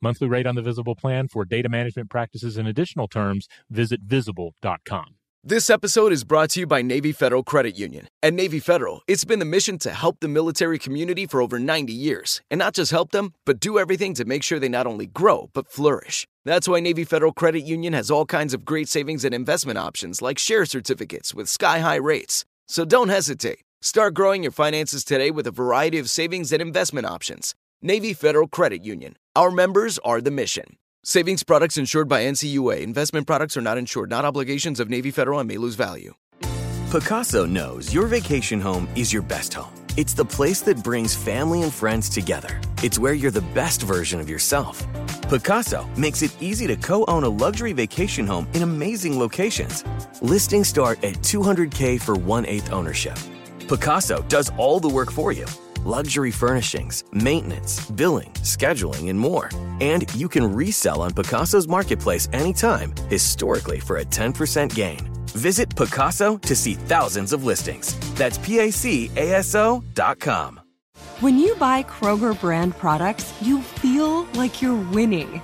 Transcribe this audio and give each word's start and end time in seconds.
Monthly 0.00 0.28
rate 0.28 0.46
on 0.46 0.54
the 0.54 0.62
Visible 0.62 0.94
plan 0.94 1.26
for 1.26 1.44
data 1.44 1.68
management 1.68 2.08
practices 2.08 2.56
and 2.56 2.68
additional 2.68 3.08
terms, 3.08 3.48
visit 3.68 4.00
visible.com. 4.02 5.16
This 5.44 5.70
episode 5.70 6.12
is 6.12 6.24
brought 6.24 6.50
to 6.50 6.60
you 6.60 6.66
by 6.66 6.82
Navy 6.82 7.10
Federal 7.10 7.42
Credit 7.42 7.76
Union. 7.76 8.08
At 8.22 8.34
Navy 8.34 8.60
Federal, 8.60 9.02
it's 9.06 9.24
been 9.24 9.38
the 9.38 9.44
mission 9.44 9.78
to 9.78 9.90
help 9.90 10.18
the 10.20 10.28
military 10.28 10.78
community 10.78 11.26
for 11.26 11.40
over 11.40 11.58
90 11.58 11.92
years. 11.92 12.42
And 12.50 12.58
not 12.58 12.74
just 12.74 12.90
help 12.90 13.12
them, 13.12 13.34
but 13.44 13.60
do 13.60 13.78
everything 13.78 14.14
to 14.14 14.24
make 14.24 14.42
sure 14.42 14.58
they 14.58 14.68
not 14.68 14.86
only 14.86 15.06
grow, 15.06 15.48
but 15.52 15.70
flourish. 15.70 16.26
That's 16.44 16.68
why 16.68 16.80
Navy 16.80 17.04
Federal 17.04 17.32
Credit 17.32 17.60
Union 17.60 17.92
has 17.92 18.10
all 18.10 18.26
kinds 18.26 18.52
of 18.52 18.64
great 18.64 18.88
savings 18.88 19.24
and 19.24 19.32
investment 19.32 19.78
options 19.78 20.20
like 20.20 20.38
share 20.38 20.64
certificates 20.64 21.32
with 21.32 21.48
sky 21.48 21.78
high 21.78 21.96
rates. 21.96 22.44
So 22.66 22.84
don't 22.84 23.08
hesitate. 23.08 23.60
Start 23.80 24.14
growing 24.14 24.42
your 24.42 24.52
finances 24.52 25.04
today 25.04 25.30
with 25.30 25.46
a 25.46 25.52
variety 25.52 25.98
of 25.98 26.10
savings 26.10 26.52
and 26.52 26.60
investment 26.60 27.06
options. 27.06 27.54
Navy 27.80 28.12
Federal 28.12 28.48
Credit 28.48 28.84
Union. 28.84 29.16
Our 29.38 29.52
members 29.52 30.00
are 30.00 30.20
the 30.20 30.32
mission. 30.32 30.64
Savings 31.04 31.44
products 31.44 31.78
insured 31.78 32.08
by 32.08 32.24
NCUA. 32.24 32.80
Investment 32.82 33.24
products 33.24 33.56
are 33.56 33.60
not 33.60 33.78
insured, 33.78 34.10
not 34.10 34.24
obligations 34.24 34.80
of 34.80 34.90
Navy 34.90 35.12
Federal 35.12 35.38
and 35.38 35.46
may 35.46 35.58
lose 35.58 35.76
value. 35.76 36.14
Pacaso 36.90 37.48
knows 37.48 37.94
your 37.94 38.08
vacation 38.08 38.60
home 38.60 38.88
is 38.96 39.12
your 39.12 39.22
best 39.22 39.54
home. 39.54 39.72
It's 39.96 40.12
the 40.12 40.24
place 40.24 40.60
that 40.62 40.82
brings 40.82 41.14
family 41.14 41.62
and 41.62 41.72
friends 41.72 42.08
together. 42.08 42.60
It's 42.82 42.98
where 42.98 43.12
you're 43.12 43.30
the 43.30 43.48
best 43.54 43.82
version 43.82 44.18
of 44.18 44.28
yourself. 44.28 44.84
Pacaso 45.30 45.86
makes 45.96 46.22
it 46.22 46.34
easy 46.42 46.66
to 46.66 46.74
co 46.74 47.04
own 47.06 47.22
a 47.22 47.28
luxury 47.28 47.72
vacation 47.72 48.26
home 48.26 48.48
in 48.54 48.62
amazing 48.62 49.20
locations. 49.20 49.84
Listings 50.20 50.66
start 50.66 51.04
at 51.04 51.14
200K 51.18 52.00
for 52.00 52.16
one 52.16 52.44
eighth 52.44 52.72
ownership. 52.72 53.16
Pacaso 53.68 54.28
does 54.28 54.50
all 54.56 54.80
the 54.80 54.88
work 54.88 55.12
for 55.12 55.30
you 55.30 55.46
luxury 55.84 56.30
furnishings, 56.30 57.04
maintenance, 57.12 57.90
billing, 57.90 58.30
scheduling, 58.42 59.10
and 59.10 59.18
more. 59.18 59.50
And 59.80 60.12
you 60.14 60.28
can 60.28 60.52
resell 60.52 61.02
on 61.02 61.12
Pacaso's 61.12 61.68
marketplace 61.68 62.28
anytime, 62.32 62.94
historically 63.08 63.78
for 63.80 63.98
a 63.98 64.04
10% 64.04 64.74
gain. 64.74 65.08
Visit 65.34 65.74
Picasso 65.76 66.36
to 66.38 66.56
see 66.56 66.74
thousands 66.74 67.32
of 67.32 67.44
listings. 67.44 67.94
That's 68.14 68.38
dot 69.94 70.18
com. 70.18 70.60
When 71.20 71.38
you 71.38 71.54
buy 71.56 71.82
Kroger 71.84 72.38
brand 72.40 72.76
products, 72.76 73.32
you 73.40 73.60
feel 73.60 74.24
like 74.34 74.62
you're 74.62 74.90
winning. 74.92 75.42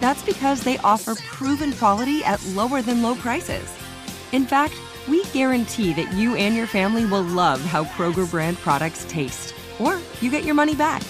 That's 0.00 0.22
because 0.22 0.62
they 0.62 0.78
offer 0.78 1.14
proven 1.14 1.72
quality 1.72 2.22
at 2.24 2.44
lower 2.48 2.82
than 2.82 3.02
low 3.02 3.14
prices. 3.14 3.72
In 4.32 4.44
fact, 4.44 4.74
we 5.08 5.24
guarantee 5.26 5.92
that 5.94 6.12
you 6.14 6.34
and 6.36 6.54
your 6.54 6.66
family 6.66 7.06
will 7.06 7.22
love 7.22 7.60
how 7.60 7.84
Kroger 7.84 8.28
brand 8.30 8.56
products 8.58 9.04
taste 9.08 9.54
or 9.78 9.98
you 10.20 10.30
get 10.30 10.44
your 10.44 10.54
money 10.54 10.74
back. 10.74 11.02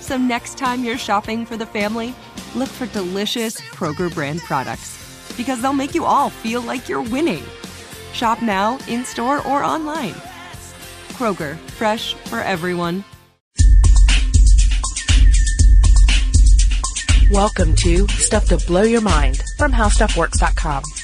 So 0.00 0.16
next 0.16 0.58
time 0.58 0.84
you're 0.84 0.98
shopping 0.98 1.46
for 1.46 1.56
the 1.56 1.66
family, 1.66 2.14
look 2.54 2.68
for 2.68 2.86
delicious 2.86 3.60
Kroger 3.60 4.12
brand 4.12 4.40
products 4.40 5.34
because 5.36 5.62
they'll 5.62 5.72
make 5.72 5.94
you 5.94 6.04
all 6.04 6.30
feel 6.30 6.60
like 6.60 6.88
you're 6.88 7.02
winning. 7.02 7.44
Shop 8.12 8.42
now, 8.42 8.78
in 8.88 9.04
store, 9.04 9.38
or 9.46 9.64
online. 9.64 10.14
Kroger, 11.12 11.56
fresh 11.78 12.14
for 12.14 12.40
everyone. 12.40 13.04
Welcome 17.30 17.74
to 17.76 18.06
Stuff 18.08 18.48
to 18.48 18.58
Blow 18.66 18.82
Your 18.82 19.00
Mind 19.00 19.42
from 19.56 19.72
HowStuffWorks.com. 19.72 21.01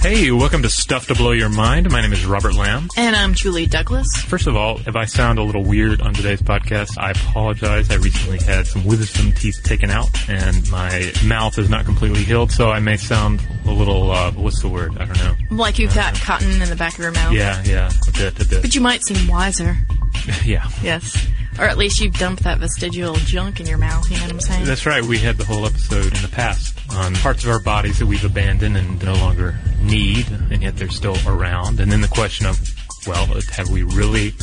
Hey, 0.00 0.30
welcome 0.30 0.62
to 0.62 0.70
Stuff 0.70 1.08
to 1.08 1.14
Blow 1.16 1.32
Your 1.32 1.48
Mind. 1.48 1.90
My 1.90 2.00
name 2.00 2.12
is 2.12 2.24
Robert 2.24 2.54
Lamb. 2.54 2.88
And 2.96 3.16
I'm 3.16 3.34
Julie 3.34 3.66
Douglas. 3.66 4.06
First 4.26 4.46
of 4.46 4.54
all, 4.54 4.78
if 4.86 4.94
I 4.94 5.06
sound 5.06 5.40
a 5.40 5.42
little 5.42 5.64
weird 5.64 6.00
on 6.00 6.14
today's 6.14 6.40
podcast, 6.40 6.96
I 6.96 7.10
apologize. 7.10 7.90
I 7.90 7.96
recently 7.96 8.38
had 8.38 8.68
some 8.68 8.84
wisdom 8.84 9.32
teeth 9.32 9.60
taken 9.64 9.90
out 9.90 10.08
and 10.30 10.70
my 10.70 11.12
mouth 11.26 11.58
is 11.58 11.68
not 11.68 11.84
completely 11.84 12.22
healed, 12.22 12.52
so 12.52 12.70
I 12.70 12.78
may 12.78 12.96
sound 12.96 13.42
a 13.66 13.72
little, 13.72 14.12
uh, 14.12 14.30
what's 14.32 14.62
the 14.62 14.68
word? 14.68 14.96
I 14.98 15.04
don't 15.04 15.18
know. 15.18 15.34
Like 15.50 15.80
you've 15.80 15.94
got 15.94 16.14
cotton 16.14 16.62
in 16.62 16.68
the 16.68 16.76
back 16.76 16.94
of 16.94 17.00
your 17.00 17.12
mouth. 17.12 17.32
Yeah, 17.32 17.60
yeah, 17.64 17.90
a 18.06 18.12
bit, 18.12 18.40
a 18.40 18.48
bit. 18.48 18.62
But 18.62 18.76
you 18.76 18.80
might 18.80 19.02
seem 19.02 19.26
wiser. 19.26 19.76
yeah. 20.44 20.70
Yes. 20.80 21.26
Or 21.58 21.64
at 21.64 21.76
least 21.76 22.00
you've 22.00 22.14
dumped 22.14 22.44
that 22.44 22.58
vestigial 22.58 23.14
junk 23.14 23.58
in 23.58 23.66
your 23.66 23.78
mouth, 23.78 24.08
you 24.08 24.16
know 24.18 24.22
what 24.22 24.32
I'm 24.32 24.40
saying? 24.40 24.64
That's 24.64 24.86
right. 24.86 25.02
We 25.02 25.18
had 25.18 25.38
the 25.38 25.44
whole 25.44 25.66
episode 25.66 26.14
in 26.14 26.22
the 26.22 26.30
past 26.30 26.78
on 26.94 27.14
parts 27.16 27.42
of 27.42 27.50
our 27.50 27.60
bodies 27.60 27.98
that 27.98 28.06
we've 28.06 28.24
abandoned 28.24 28.76
and 28.76 29.04
no 29.04 29.14
longer 29.14 29.58
need, 29.88 30.26
and 30.50 30.62
yet 30.62 30.76
they're 30.76 30.88
still 30.90 31.16
around. 31.26 31.80
And 31.80 31.90
then 31.90 32.00
the 32.00 32.08
question 32.08 32.46
of, 32.46 32.58
well, 33.06 33.26
have 33.52 33.70
we 33.70 33.82
really 33.82 34.34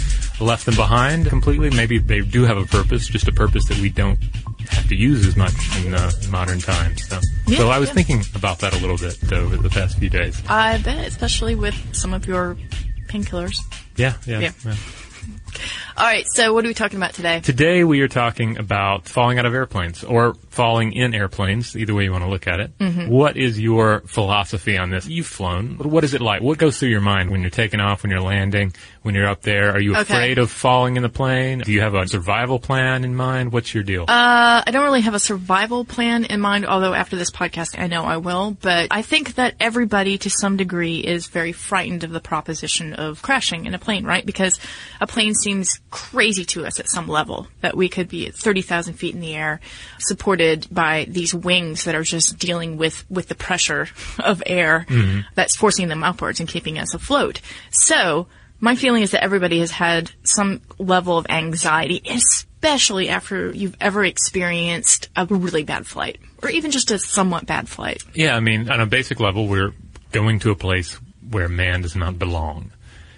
left 0.41 0.65
them 0.65 0.75
behind 0.75 1.27
completely? 1.27 1.69
Maybe 1.69 1.97
they 1.97 2.21
do 2.21 2.43
have 2.43 2.57
a 2.57 2.65
purpose, 2.65 3.07
just 3.07 3.27
a 3.27 3.31
purpose 3.31 3.65
that 3.69 3.77
we 3.79 3.89
don't 3.89 4.19
have 4.69 4.87
to 4.89 4.95
use 4.95 5.25
as 5.27 5.35
much 5.35 5.53
in 5.85 5.93
uh, 5.93 6.11
modern 6.29 6.59
times. 6.59 7.07
So, 7.07 7.19
Yeah, 7.47 7.57
so 7.59 7.69
I 7.69 7.79
was 7.79 7.89
yeah. 7.89 7.95
thinking 7.95 8.23
about 8.35 8.59
that 8.59 8.73
a 8.73 8.77
little 8.77 8.97
bit 8.97 9.31
over 9.31 9.57
the 9.57 9.69
past 9.69 9.97
few 9.99 10.09
days. 10.09 10.41
I 10.49 10.79
bet, 10.79 11.07
especially 11.07 11.55
with 11.55 11.75
some 11.95 12.13
of 12.13 12.25
your 12.27 12.57
painkillers. 13.07 13.57
Yeah, 13.95 14.15
yeah. 14.25 14.39
Yeah. 14.39 14.51
yeah. 14.65 14.75
All 15.97 16.05
right, 16.05 16.25
so 16.27 16.53
what 16.53 16.65
are 16.65 16.67
we 16.67 16.73
talking 16.73 16.97
about 16.97 17.13
today? 17.13 17.39
Today 17.39 17.83
we 17.83 18.01
are 18.01 18.07
talking 18.07 18.57
about 18.57 19.07
falling 19.07 19.39
out 19.39 19.45
of 19.45 19.53
airplanes 19.53 20.03
or 20.03 20.33
falling 20.49 20.93
in 20.93 21.13
airplanes, 21.13 21.75
either 21.75 21.93
way 21.93 22.03
you 22.03 22.11
want 22.11 22.23
to 22.23 22.29
look 22.29 22.47
at 22.47 22.59
it. 22.59 22.77
Mm-hmm. 22.79 23.09
What 23.09 23.37
is 23.37 23.59
your 23.59 24.01
philosophy 24.01 24.77
on 24.77 24.89
this? 24.89 25.07
You've 25.07 25.27
flown. 25.27 25.77
What 25.77 26.03
is 26.03 26.13
it 26.13 26.21
like? 26.21 26.41
What 26.41 26.57
goes 26.57 26.79
through 26.79 26.89
your 26.89 27.01
mind 27.01 27.29
when 27.29 27.41
you're 27.41 27.49
taking 27.49 27.79
off, 27.79 28.03
when 28.03 28.11
you're 28.11 28.21
landing, 28.21 28.73
when 29.05 29.13
you're 29.13 29.27
up 29.27 29.43
there? 29.43 29.71
Are 29.71 29.79
you 29.79 29.91
Okay. 29.91 30.01
afraid 30.01 30.39
of 30.39 30.49
falling 30.49 30.97
in 30.97 31.03
the 31.03 31.09
plane? 31.09 31.59
Do 31.59 31.71
you 31.71 31.81
have 31.81 31.93
a 31.93 32.07
survival 32.07 32.57
plan 32.57 33.03
in 33.03 33.15
mind? 33.15 33.51
What's 33.51 33.71
your 33.71 33.83
deal? 33.83 34.03
Uh, 34.07 34.63
I 34.65 34.71
don't 34.71 34.83
really 34.83 35.01
have 35.01 35.13
a 35.13 35.19
survival 35.19 35.85
plan 35.85 36.25
in 36.25 36.41
mind, 36.41 36.65
although 36.65 36.93
after 36.95 37.15
this 37.15 37.29
podcast 37.29 37.79
I 37.79 37.85
know 37.85 38.03
I 38.03 38.17
will, 38.17 38.57
but 38.61 38.87
I 38.89 39.03
think 39.03 39.35
that 39.35 39.53
everybody 39.59 40.17
to 40.17 40.29
some 40.31 40.57
degree 40.57 40.97
is 40.97 41.27
very 41.27 41.51
frightened 41.51 42.03
of 42.03 42.09
the 42.11 42.19
proposition 42.19 42.93
of 42.93 43.21
crashing 43.21 43.67
in 43.67 43.75
a 43.75 43.79
plane, 43.79 44.05
right? 44.05 44.25
Because 44.25 44.59
a 44.99 45.05
plane 45.05 45.35
seems 45.35 45.79
crazy 45.91 46.43
to 46.45 46.65
us 46.65 46.79
at 46.79 46.89
some 46.89 47.07
level, 47.07 47.47
that 47.61 47.77
we 47.77 47.87
could 47.89 48.09
be 48.09 48.25
at 48.25 48.33
30,000 48.33 48.95
feet 48.95 49.13
in 49.13 49.21
the 49.21 49.35
air, 49.35 49.59
supported 49.99 50.65
by 50.71 51.05
these 51.07 51.33
wings 51.33 51.83
that 51.83 51.93
are 51.93 52.01
just 52.03 52.39
dealing 52.39 52.77
with, 52.77 53.05
with 53.11 53.27
the 53.27 53.35
pressure 53.35 53.87
of 54.19 54.41
air 54.47 54.87
that's 55.35 55.55
forcing 55.55 55.89
them 55.89 56.03
upwards 56.03 56.39
and 56.39 56.49
keeping 56.49 56.79
us 56.79 56.93
afloat. 56.95 57.39
So, 57.69 58.25
my 58.65 58.75
feeling 58.75 59.03
is 59.03 59.11
that 59.11 59.23
everybody 59.23 59.59
has 59.59 59.69
had 59.69 60.11
some 60.23 60.59
level 60.79 61.19
of 61.19 61.27
anxiety, 61.29 62.01
especially 62.09 63.09
after 63.09 63.51
you've 63.51 63.77
ever 63.79 64.03
experienced 64.03 65.07
a 65.15 65.27
really 65.27 65.63
bad 65.63 65.85
flight, 65.85 66.17
or 66.41 66.49
even 66.49 66.71
just 66.71 66.89
a 66.89 66.97
somewhat 66.97 67.45
bad 67.45 67.69
flight. 67.69 68.03
yeah, 68.15 68.35
I 68.35 68.39
mean, 68.39 68.67
on 68.71 68.81
a 68.81 68.87
basic 68.87 69.19
level, 69.19 69.47
we're 69.47 69.75
going 70.11 70.39
to 70.39 70.49
a 70.49 70.55
place 70.55 70.95
where 71.29 71.47
man 71.47 71.83
does 71.83 71.95
not 71.95 72.17
belong. 72.17 72.71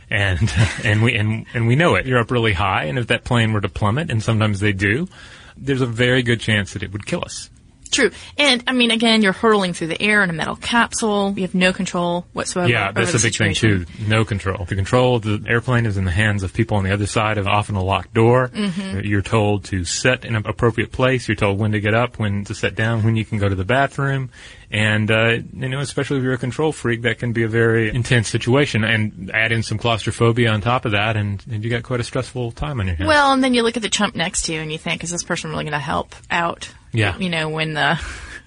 And, 0.10 0.54
and 0.84 1.02
we, 1.02 1.16
and, 1.16 1.46
and 1.54 1.66
we 1.66 1.78
know 1.78 1.96
it. 1.96 2.06
You're 2.06 2.20
up 2.20 2.30
really 2.30 2.54
high, 2.54 2.84
and 2.84 3.00
if 3.00 3.08
that 3.08 3.24
plane 3.24 3.54
were 3.54 3.62
to 3.62 3.70
plummet, 3.70 4.12
and 4.12 4.22
sometimes 4.22 4.60
they 4.60 4.74
do, 4.74 5.08
there's 5.56 5.82
a 5.82 5.86
very 5.88 6.24
good 6.24 6.42
chance 6.42 6.74
that 6.74 6.84
it 6.84 6.92
would 6.92 7.06
kill 7.06 7.24
us. 7.24 7.50
True. 7.88 8.12
And, 8.38 8.64
I 8.68 8.74
mean, 8.74 8.92
again, 8.92 9.22
you're 9.22 9.34
hurtling 9.34 9.74
through 9.74 9.88
the 9.88 10.02
air 10.02 10.24
in 10.24 10.30
a 10.30 10.34
metal 10.34 10.56
capsule. 10.56 11.34
You 11.36 11.44
have 11.44 11.56
no 11.56 11.74
control 11.74 12.26
whatsoever. 12.34 12.70
Yeah, 12.70 12.92
that's 12.92 13.14
a 13.14 13.20
big 13.20 13.36
thing 13.36 13.54
too. 13.54 13.86
No 14.08 14.26
control. 14.26 14.66
The 14.66 14.76
control 14.76 15.16
of 15.18 15.24
the 15.24 15.44
airplane 15.48 15.86
is 15.86 15.98
in 15.98 16.06
the 16.06 16.12
hands 16.12 16.44
of 16.44 16.54
people 16.54 16.78
on 16.78 16.84
the 16.84 16.94
other 16.94 17.06
side 17.06 17.38
of 17.38 17.48
often 17.48 17.76
a 17.76 17.84
locked 17.84 18.14
door. 18.14 18.50
Mm-hmm. 18.50 19.00
You're 19.06 19.22
told 19.22 19.66
to 19.66 19.84
sit 19.86 20.26
in 20.26 20.36
an 20.36 20.46
appropriate 20.46 20.92
place. 20.92 21.28
You're 21.28 21.36
told 21.36 21.60
when 21.60 21.72
to 21.72 21.80
get 21.80 21.94
up, 21.94 22.20
when 22.20 22.44
to 22.46 22.56
sit 22.56 22.76
down, 22.76 23.04
when 23.04 23.16
you 23.16 23.26
can 23.26 23.38
go 23.38 23.50
to 23.50 23.56
the 23.56 23.66
bathroom. 23.66 24.30
And, 24.70 25.10
uh, 25.10 25.38
you 25.54 25.70
know, 25.70 25.80
especially 25.80 26.18
if 26.18 26.24
you're 26.24 26.34
a 26.34 26.38
control 26.38 26.74
freak, 26.74 27.04
that 27.04 27.20
can 27.20 27.32
be 27.32 27.44
a 27.44 27.48
very 27.48 27.90
intense 27.90 28.28
situation. 28.28 28.84
And 28.84 29.32
add 29.34 29.54
in 29.54 29.64
some 29.64 29.78
claustrophobia 29.78 30.52
on 30.52 30.60
top 30.60 30.84
of 30.84 30.92
that, 30.92 31.16
and, 31.16 31.42
and 31.50 31.64
you 31.64 31.70
got 31.70 31.84
quite 31.84 32.02
a 32.02 32.04
stressful 32.04 32.52
time 32.52 32.82
on 32.82 32.88
your 32.88 32.98
hands. 32.98 33.08
Well, 33.08 33.32
and 33.32 33.42
then 33.42 33.54
you 33.54 33.64
look 33.64 33.78
at 33.78 33.84
the 33.84 33.90
chump 33.90 34.16
next 34.16 34.44
to 34.44 34.54
you 34.54 34.60
and 34.60 34.72
you 34.72 34.78
think, 34.78 35.06
is 35.06 35.10
this 35.10 35.24
person 35.24 35.52
really 35.52 35.64
going 35.64 35.72
to 35.72 35.80
help 35.80 36.14
out? 36.30 36.70
Yeah. 36.94 37.18
You 37.18 37.30
know, 37.30 37.50
when 37.50 37.74
the 37.74 38.00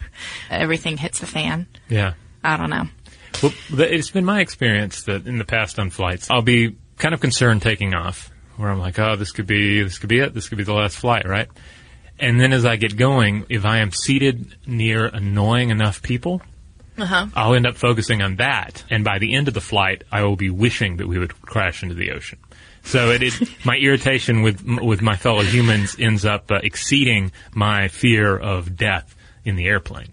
everything 0.50 0.96
hits 0.96 1.20
the 1.20 1.26
fan. 1.26 1.66
yeah. 1.88 2.14
I 2.42 2.56
don't 2.56 2.70
know. 2.70 2.86
Well, 3.42 3.52
it's 3.70 4.10
been 4.10 4.24
my 4.24 4.40
experience 4.40 5.02
that 5.04 5.26
in 5.26 5.36
the 5.38 5.44
past 5.44 5.78
on 5.78 5.90
flights, 5.90 6.30
I'll 6.30 6.40
be 6.42 6.76
kind 6.98 7.12
of 7.14 7.20
concerned 7.20 7.60
taking 7.62 7.92
off, 7.94 8.30
where 8.56 8.70
I'm 8.70 8.78
like, 8.78 8.98
oh, 8.98 9.16
this 9.16 9.30
could 9.32 9.46
be, 9.46 9.82
this 9.82 9.98
could 9.98 10.08
be 10.08 10.20
it, 10.20 10.32
this 10.34 10.48
could 10.48 10.58
be 10.58 10.64
the 10.64 10.72
last 10.74 10.96
flight, 10.96 11.26
right? 11.28 11.48
And 12.18 12.40
then 12.40 12.52
as 12.52 12.64
I 12.64 12.76
get 12.76 12.96
going, 12.96 13.44
if 13.50 13.64
I 13.64 13.78
am 13.78 13.92
seated 13.92 14.56
near 14.66 15.06
annoying 15.06 15.68
enough 15.70 16.02
people, 16.02 16.40
Uh-huh. 16.98 17.26
I'll 17.34 17.54
end 17.54 17.66
up 17.66 17.76
focusing 17.76 18.20
on 18.20 18.36
that. 18.36 18.84
And 18.90 19.04
by 19.04 19.18
the 19.18 19.34
end 19.34 19.48
of 19.48 19.54
the 19.54 19.60
flight, 19.62 20.04
I 20.12 20.22
will 20.22 20.36
be 20.36 20.50
wishing 20.50 20.96
that 20.98 21.06
we 21.06 21.18
would 21.18 21.40
crash 21.42 21.82
into 21.82 21.94
the 21.94 22.10
ocean. 22.12 22.38
So 22.82 23.10
it, 23.10 23.22
it 23.22 23.34
my 23.64 23.76
irritation 23.76 24.42
with 24.42 24.64
with 24.64 25.02
my 25.02 25.16
fellow 25.16 25.42
humans 25.42 25.96
ends 25.98 26.24
up 26.24 26.50
uh, 26.50 26.60
exceeding 26.62 27.32
my 27.54 27.88
fear 27.88 28.36
of 28.36 28.76
death 28.76 29.14
in 29.44 29.56
the 29.56 29.66
airplane. 29.66 30.08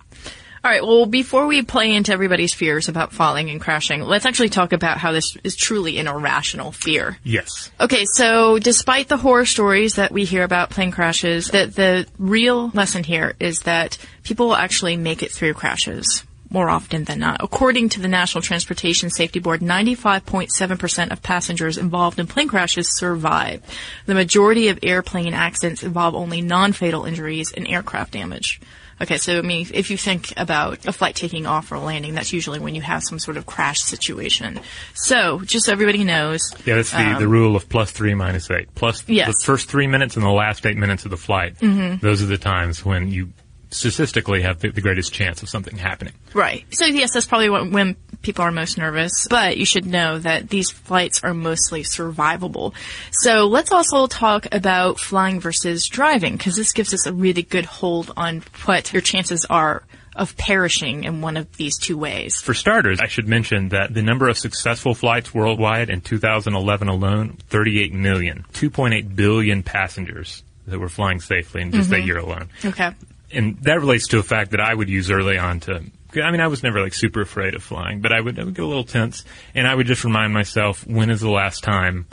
All 0.68 0.72
right. 0.72 0.84
Well, 0.84 1.06
before 1.06 1.48
we 1.48 1.62
play 1.62 1.94
into 1.94 2.12
everybody's 2.12 2.54
fears 2.54 2.90
about 2.90 3.14
falling 3.14 3.50
and 3.50 3.62
crashing, 3.62 4.02
let's 4.02 4.26
actually 4.26 4.50
talk 4.50 4.74
about 4.74 4.98
how 4.98 5.14
this 5.14 5.38
is 5.44 5.56
truly 5.56 5.98
an 5.98 6.08
irrational 6.08 6.74
fear. 6.74 7.18
Yes. 7.24 7.72
Okay, 7.80 8.04
so 8.06 8.60
despite 8.60 9.08
the 9.08 9.16
horror 9.16 9.46
stories 9.46 9.96
that 9.96 10.12
we 10.12 10.26
hear 10.26 10.44
about 10.44 10.70
plane 10.70 10.92
crashes, 10.92 11.48
the, 11.48 11.68
the 11.68 12.08
real 12.18 12.70
lesson 12.74 13.06
here 13.06 13.36
is 13.40 13.60
that 13.62 13.98
people 14.24 14.48
will 14.48 14.56
actually 14.56 14.98
make 14.98 15.24
it 15.24 15.32
through 15.32 15.54
crashes 15.54 16.24
more 16.50 16.70
often 16.70 17.04
than 17.04 17.20
not. 17.20 17.38
According 17.42 17.90
to 17.90 18.00
the 18.00 18.08
National 18.08 18.42
Transportation 18.42 19.10
Safety 19.10 19.40
Board, 19.40 19.62
95.7% 19.62 21.12
of 21.12 21.22
passengers 21.22 21.78
involved 21.78 22.20
in 22.20 22.28
plane 22.28 22.48
crashes 22.48 22.98
survive. 22.98 23.62
The 24.06 24.14
majority 24.14 24.70
of 24.70 24.80
airplane 24.84 25.34
accidents 25.34 25.84
involve 25.84 26.16
only 26.16 26.42
non-fatal 26.42 27.06
injuries 27.06 27.52
and 27.52 27.68
aircraft 27.68 28.14
damage. 28.14 28.60
Okay, 29.00 29.18
so 29.20 29.38
I 29.38 29.42
mean, 29.42 29.68
if 29.74 29.92
you 29.92 29.98
think 29.98 30.34
about 30.38 30.88
a 30.88 30.92
flight 30.92 31.16
taking 31.16 31.46
off 31.46 31.72
or 31.72 31.78
landing, 31.78 32.16
that's 32.16 32.34
usually 32.34 32.60
when 32.60 32.74
you 32.74 32.82
have 32.82 33.04
some 33.04 33.20
sort 33.20 33.38
of 33.38 33.46
crash 33.46 33.80
situation. 33.82 34.60
So, 34.96 35.40
just 35.42 35.68
so 35.68 35.72
everybody 35.72 36.04
knows, 36.04 36.42
Yeah, 36.66 36.76
that's 36.76 36.90
the, 36.92 36.98
the 36.98 37.26
um, 37.26 37.30
rule 37.30 37.56
of 37.56 37.70
plus 37.70 37.92
three 37.92 38.16
minus 38.16 38.50
eight. 38.50 38.74
Plus 38.74 39.08
Yes. 39.08 39.28
the 39.28 39.46
first 39.46 39.70
three 39.70 39.86
minutes 39.86 40.16
and 40.16 40.26
the 40.26 40.32
last 40.32 40.66
eight 40.66 40.78
minutes 40.78 41.06
of 41.06 41.12
the 41.12 41.18
flight. 41.18 41.60
Mm-hmm. 41.60 42.04
Those 42.04 42.24
are 42.24 42.26
the 42.26 42.40
times 42.40 42.84
when 42.84 43.12
you 43.12 43.34
statistically 43.70 44.42
have 44.42 44.60
the, 44.60 44.70
the 44.70 44.82
greatest 44.82 45.14
chance 45.14 45.44
of 45.44 45.50
something 45.50 45.78
happening. 45.78 46.14
Right. 46.34 46.66
So 46.70 46.86
yes, 46.86 47.14
that's 47.14 47.26
probably 47.26 47.50
what, 47.50 47.70
when 47.70 47.96
people 48.22 48.44
are 48.44 48.52
most 48.52 48.78
nervous. 48.78 49.28
But 49.30 49.58
you 49.58 49.66
should 49.66 49.86
know 49.86 50.20
that 50.20 50.50
these 50.50 50.72
flights 50.72 51.24
are 51.24 51.34
mostly 51.34 51.84
survivable. 51.84 52.74
So 53.12 53.48
let's 53.48 53.72
also 53.72 54.08
talk 54.08 54.48
about 54.52 55.00
flying 55.00 55.40
versus 55.40 55.88
driving 55.88 56.38
because 56.38 56.56
this 56.56 56.74
gives 56.74 56.94
us 56.94 57.06
a 57.06 57.14
really 57.14 57.44
good 57.44 57.66
hold 57.66 58.12
on 58.18 58.44
what 58.66 58.94
your 58.94 59.02
chances 59.02 59.46
are 59.50 59.84
of 60.16 60.36
perishing 60.36 61.04
in 61.04 61.22
one 61.22 61.38
of 61.38 61.56
these 61.58 61.78
two 61.78 61.98
ways. 61.98 62.42
For 62.42 62.56
starters, 62.56 63.00
I 63.00 63.08
should 63.08 63.28
mention 63.28 63.70
that 63.70 63.94
the 63.94 64.02
number 64.02 64.28
of 64.28 64.38
successful 64.38 64.96
flights 64.96 65.34
worldwide 65.34 65.90
in 65.92 66.02
2011 66.02 66.88
alone, 66.88 67.38
38 67.50 67.94
million, 67.94 68.44
2.8 68.54 69.16
billion 69.16 69.62
passengers 69.62 70.44
that 70.66 70.80
were 70.80 70.90
flying 70.90 71.22
safely 71.22 71.62
in 71.62 71.72
just 71.72 71.92
that 71.92 71.98
mm-hmm. 71.98 72.08
year 72.08 72.18
alone. 72.18 72.50
Okay. 72.66 72.92
And 73.32 73.58
that 73.64 73.80
relates 73.80 74.08
to 74.10 74.20
a 74.20 74.24
fact 74.24 74.52
that 74.52 74.62
I 74.62 74.74
would 74.74 74.90
use 74.90 75.12
early 75.12 75.38
on 75.38 75.60
to. 75.62 75.84
I 76.16 76.32
mean, 76.32 76.42
I 76.42 76.48
was 76.48 76.64
never 76.64 76.82
like 76.82 76.94
super 76.94 77.22
afraid 77.22 77.54
of 77.54 77.64
flying, 77.64 78.02
but 78.02 78.12
I 78.12 78.22
would, 78.22 78.40
I 78.40 78.44
would 78.44 78.56
get 78.56 78.64
a 78.64 78.68
little 78.68 78.84
tense, 78.84 79.26
and 79.54 79.68
I 79.68 79.76
would 79.76 79.88
just 79.88 80.04
remind 80.04 80.34
myself 80.34 80.86
when 80.88 81.10
is 81.10 81.22
the 81.22 81.30
last 81.30 81.64
time 81.64 82.08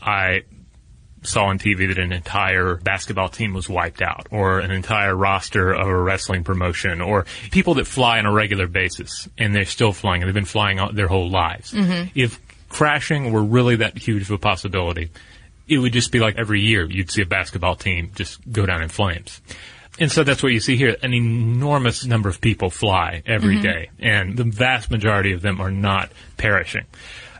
I 0.00 0.42
saw 1.22 1.46
on 1.46 1.58
TV 1.58 1.88
that 1.88 1.98
an 1.98 2.12
entire 2.12 2.76
basketball 2.76 3.28
team 3.28 3.54
was 3.54 3.68
wiped 3.68 4.02
out, 4.02 4.26
or 4.30 4.60
an 4.60 4.70
entire 4.70 5.14
roster 5.14 5.72
of 5.72 5.88
a 5.88 5.96
wrestling 6.02 6.44
promotion, 6.44 7.00
or 7.00 7.24
people 7.50 7.74
that 7.74 7.86
fly 7.86 8.18
on 8.18 8.26
a 8.26 8.32
regular 8.32 8.66
basis 8.66 9.28
and 9.38 9.54
they're 9.54 9.64
still 9.64 9.92
flying 9.92 10.22
and 10.22 10.28
they've 10.28 10.34
been 10.34 10.44
flying 10.44 10.78
all, 10.78 10.92
their 10.92 11.08
whole 11.08 11.30
lives. 11.30 11.72
Mm-hmm. 11.72 12.10
If 12.14 12.40
crashing 12.68 13.32
were 13.32 13.42
really 13.42 13.76
that 13.76 13.96
huge 13.96 14.22
of 14.22 14.30
a 14.32 14.38
possibility, 14.38 15.10
it 15.66 15.78
would 15.78 15.92
just 15.92 16.12
be 16.12 16.20
like 16.20 16.36
every 16.36 16.60
year 16.60 16.84
you'd 16.84 17.10
see 17.10 17.22
a 17.22 17.26
basketball 17.26 17.74
team 17.76 18.12
just 18.14 18.40
go 18.52 18.66
down 18.66 18.82
in 18.82 18.88
flames. 18.88 19.40
And 19.98 20.10
so 20.10 20.24
that's 20.24 20.42
what 20.42 20.52
you 20.52 20.60
see 20.60 20.76
here. 20.76 20.96
An 21.02 21.14
enormous 21.14 22.04
number 22.04 22.28
of 22.28 22.40
people 22.40 22.70
fly 22.70 23.22
every 23.26 23.56
mm-hmm. 23.56 23.62
day, 23.62 23.90
and 24.00 24.36
the 24.36 24.44
vast 24.44 24.90
majority 24.90 25.32
of 25.32 25.42
them 25.42 25.60
are 25.60 25.70
not 25.70 26.10
perishing. 26.36 26.84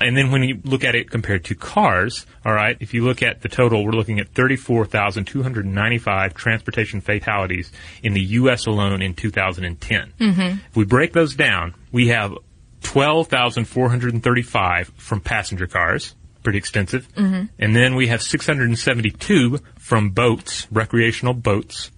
And 0.01 0.17
then 0.17 0.31
when 0.31 0.43
you 0.43 0.61
look 0.65 0.83
at 0.85 0.95
it 0.95 1.11
compared 1.11 1.45
to 1.47 1.55
cars, 1.55 2.27
all 2.45 2.53
right, 2.53 2.77
if 2.81 2.93
you 2.95 3.05
look 3.05 3.23
at 3.23 3.41
the 3.43 3.49
total, 3.49 3.85
we're 3.85 3.93
looking 3.93 4.21
at 4.21 4.29
34,295 4.29 6.35
transportation 6.35 7.01
fatalities 7.01 7.73
in 8.03 8.13
the 8.13 8.21
U.S. 8.21 8.67
alone 8.67 9.01
in 9.03 9.15
2010. 9.15 10.13
Mm-hmm. 10.19 10.59
If 10.69 10.77
we 10.77 10.85
break 10.85 11.13
those 11.13 11.35
down, 11.35 11.75
we 11.91 12.09
have 12.09 12.37
12,435 12.83 14.93
from 14.97 15.21
passenger 15.21 15.67
cars, 15.67 16.15
pretty 16.43 16.59
extensive. 16.59 17.09
Mm-hmm. 17.15 17.45
And 17.59 17.75
then 17.75 17.95
we 17.95 18.09
have 18.09 18.23
672 18.23 19.59
from 19.79 20.11
boats, 20.11 20.67
recreational 20.71 21.33
boats. 21.35 21.91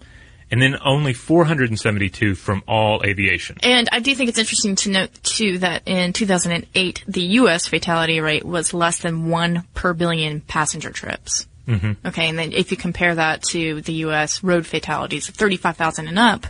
And 0.51 0.63
then 0.63 0.77
only 0.85 1.13
472 1.13 2.37
from 2.37 2.63
all 2.69 3.03
aviation. 3.05 3.57
And 3.63 3.89
I 3.91 3.99
do 3.99 4.15
think 4.15 4.29
it's 4.29 4.39
interesting 4.39 4.77
to 4.77 4.91
note 4.91 5.11
too 5.23 5.59
that 5.59 5.83
in 5.87 6.13
2008, 6.13 7.05
the 7.09 7.21
U.S. 7.21 7.67
fatality 7.67 8.21
rate 8.21 8.45
was 8.45 8.73
less 8.73 8.99
than 8.99 9.29
one 9.29 9.65
per 9.75 9.93
billion 9.93 10.41
passenger 10.41 10.91
trips. 10.91 11.49
Mm-hmm. 11.67 12.07
Okay, 12.07 12.29
and 12.29 12.39
then 12.39 12.53
if 12.53 12.71
you 12.71 12.77
compare 12.77 13.17
that 13.17 13.43
to 13.51 13.81
the 13.81 13.93
U.S. 13.95 14.45
road 14.45 14.67
fatalities 14.67 15.29
of 15.29 15.35
35,000 15.35 16.07
and 16.07 16.19
up, 16.19 16.47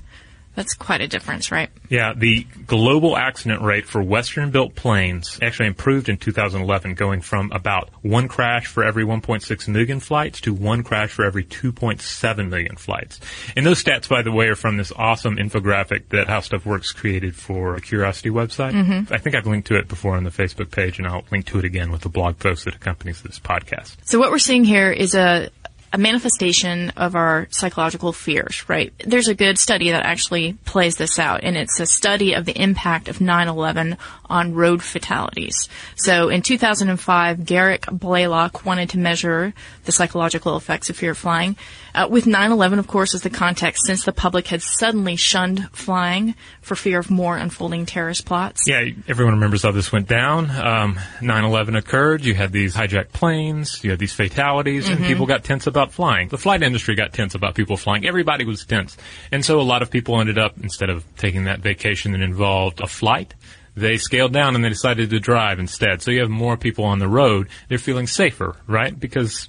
that's 0.56 0.74
quite 0.74 1.02
a 1.02 1.06
difference, 1.06 1.52
right? 1.52 1.68
Yeah, 1.88 2.14
the 2.16 2.44
global 2.66 3.16
accident 3.16 3.62
rate 3.62 3.86
for 3.86 4.02
Western 4.02 4.50
built 4.50 4.74
planes 4.74 5.38
actually 5.42 5.68
improved 5.68 6.08
in 6.08 6.16
2011, 6.16 6.94
going 6.94 7.20
from 7.20 7.52
about 7.52 7.90
one 8.02 8.26
crash 8.26 8.66
for 8.66 8.82
every 8.82 9.04
1.6 9.04 9.68
million 9.68 10.00
flights 10.00 10.40
to 10.40 10.54
one 10.54 10.82
crash 10.82 11.10
for 11.10 11.24
every 11.24 11.44
2.7 11.44 12.48
million 12.48 12.76
flights. 12.76 13.20
And 13.54 13.64
those 13.66 13.84
stats, 13.84 14.08
by 14.08 14.22
the 14.22 14.32
way, 14.32 14.48
are 14.48 14.56
from 14.56 14.78
this 14.78 14.92
awesome 14.96 15.36
infographic 15.36 16.08
that 16.08 16.26
How 16.26 16.40
Stuff 16.40 16.64
Works 16.64 16.90
created 16.92 17.36
for 17.36 17.78
Curiosity 17.78 18.30
website. 18.30 18.72
Mm-hmm. 18.72 19.12
I 19.12 19.18
think 19.18 19.36
I've 19.36 19.46
linked 19.46 19.68
to 19.68 19.76
it 19.76 19.88
before 19.88 20.16
on 20.16 20.24
the 20.24 20.30
Facebook 20.30 20.70
page, 20.70 20.98
and 20.98 21.06
I'll 21.06 21.24
link 21.30 21.46
to 21.46 21.58
it 21.58 21.66
again 21.66 21.92
with 21.92 22.00
the 22.00 22.08
blog 22.08 22.38
post 22.38 22.64
that 22.64 22.74
accompanies 22.74 23.20
this 23.20 23.38
podcast. 23.38 23.96
So 24.04 24.18
what 24.18 24.30
we're 24.30 24.38
seeing 24.38 24.64
here 24.64 24.90
is 24.90 25.14
a 25.14 25.50
a 25.92 25.98
manifestation 25.98 26.90
of 26.96 27.14
our 27.14 27.46
psychological 27.50 28.12
fears, 28.12 28.68
right? 28.68 28.92
There's 29.04 29.28
a 29.28 29.34
good 29.34 29.58
study 29.58 29.90
that 29.90 30.04
actually 30.04 30.54
plays 30.64 30.96
this 30.96 31.18
out, 31.18 31.44
and 31.44 31.56
it's 31.56 31.80
a 31.80 31.86
study 31.86 32.34
of 32.34 32.44
the 32.44 32.60
impact 32.60 33.08
of 33.08 33.18
9-11 33.18 33.96
on 34.28 34.54
road 34.54 34.82
fatalities. 34.82 35.68
So 35.96 36.28
in 36.28 36.42
2005, 36.42 37.44
Garrick 37.44 37.82
Blalock 37.82 38.64
wanted 38.64 38.90
to 38.90 38.98
measure 38.98 39.54
the 39.84 39.92
psychological 39.92 40.56
effects 40.56 40.90
of 40.90 40.96
fear 40.96 41.12
of 41.12 41.18
flying. 41.18 41.56
Uh, 41.94 42.06
with 42.10 42.26
9-11, 42.26 42.78
of 42.78 42.86
course, 42.86 43.14
as 43.14 43.22
the 43.22 43.30
context, 43.30 43.86
since 43.86 44.04
the 44.04 44.12
public 44.12 44.48
had 44.48 44.60
suddenly 44.60 45.16
shunned 45.16 45.70
flying 45.72 46.34
for 46.60 46.76
fear 46.76 46.98
of 46.98 47.10
more 47.10 47.38
unfolding 47.38 47.86
terrorist 47.86 48.26
plots. 48.26 48.64
Yeah, 48.66 48.90
everyone 49.08 49.34
remembers 49.34 49.62
how 49.62 49.72
this 49.72 49.90
went 49.90 50.06
down. 50.06 50.50
Um, 50.50 50.98
9/11 51.22 51.74
occurred. 51.74 52.22
You 52.22 52.34
had 52.34 52.52
these 52.52 52.74
hijacked 52.74 53.12
planes. 53.12 53.82
You 53.82 53.90
had 53.90 53.98
these 53.98 54.12
fatalities, 54.12 54.88
and 54.90 55.02
people 55.06 55.24
got 55.24 55.42
tense 55.42 55.66
about 55.66 55.92
flying. 55.92 56.28
The 56.28 56.36
flight 56.36 56.62
industry 56.62 56.94
got 56.96 57.14
tense 57.14 57.34
about 57.34 57.54
people 57.54 57.78
flying. 57.78 58.06
Everybody 58.06 58.44
was 58.44 58.66
tense, 58.66 58.96
and 59.32 59.42
so 59.42 59.58
a 59.58 59.62
lot 59.62 59.80
of 59.80 59.90
people 59.90 60.20
ended 60.20 60.36
up 60.36 60.58
instead 60.62 60.90
of 60.90 61.04
taking 61.16 61.44
that 61.44 61.60
vacation 61.60 62.12
that 62.12 62.20
involved 62.20 62.80
a 62.80 62.86
flight. 62.86 63.32
They 63.76 63.98
scaled 63.98 64.32
down 64.32 64.54
and 64.54 64.64
they 64.64 64.70
decided 64.70 65.10
to 65.10 65.20
drive 65.20 65.58
instead. 65.58 66.00
So 66.00 66.10
you 66.10 66.20
have 66.20 66.30
more 66.30 66.56
people 66.56 66.84
on 66.86 66.98
the 66.98 67.08
road. 67.08 67.48
They're 67.68 67.78
feeling 67.78 68.06
safer, 68.06 68.56
right? 68.66 68.98
Because 68.98 69.48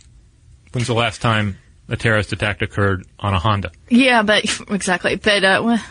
when's 0.74 0.88
the 0.88 0.93
last 0.93 1.22
time 1.22 1.57
a 1.88 1.96
terrorist 1.96 2.34
attack 2.34 2.62
occurred 2.62 3.07
on 3.19 3.34
a 3.34 3.39
Honda? 3.39 3.72
Yeah, 3.88 4.24
but 4.24 4.43
exactly. 4.69 5.15
But 5.15 5.43
uh, 5.43 5.62
well, 5.63 5.84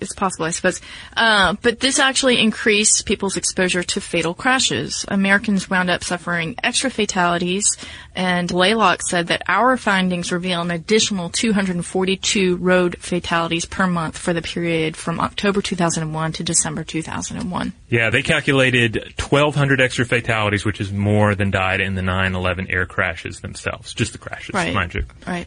it's 0.00 0.14
possible, 0.14 0.46
I 0.46 0.50
suppose. 0.50 0.80
Uh, 1.16 1.54
but 1.62 1.80
this 1.80 1.98
actually 1.98 2.40
increased 2.40 3.06
people's 3.06 3.36
exposure 3.36 3.82
to 3.82 4.00
fatal 4.00 4.34
crashes. 4.34 5.04
Americans 5.08 5.68
wound 5.68 5.90
up 5.90 6.04
suffering 6.04 6.56
extra 6.62 6.90
fatalities, 6.90 7.66
and 8.14 8.48
Blalock 8.48 9.02
said 9.02 9.28
that 9.28 9.42
our 9.48 9.76
findings 9.76 10.32
reveal 10.32 10.60
an 10.62 10.70
additional 10.70 11.28
242 11.30 12.56
road 12.56 12.96
fatalities 12.98 13.64
per 13.64 13.86
month 13.86 14.18
for 14.18 14.32
the 14.32 14.42
period 14.42 14.96
from 14.96 15.20
October 15.20 15.62
2001 15.62 16.32
to 16.32 16.42
December 16.44 16.84
2001. 16.84 17.72
Yeah, 17.88 18.10
they 18.10 18.22
calculated 18.22 19.14
1,200 19.18 19.80
extra 19.80 20.04
fatalities, 20.04 20.64
which 20.64 20.80
is 20.80 20.92
more 20.92 21.34
than 21.34 21.50
died 21.50 21.80
in 21.80 21.94
the 21.94 22.02
9/11 22.02 22.66
air 22.70 22.86
crashes 22.86 23.40
themselves. 23.40 23.92
Just 23.94 24.12
the 24.12 24.18
crashes, 24.18 24.54
Right. 24.54 24.72
mind 24.74 24.94
you. 24.94 25.04
Right. 25.26 25.46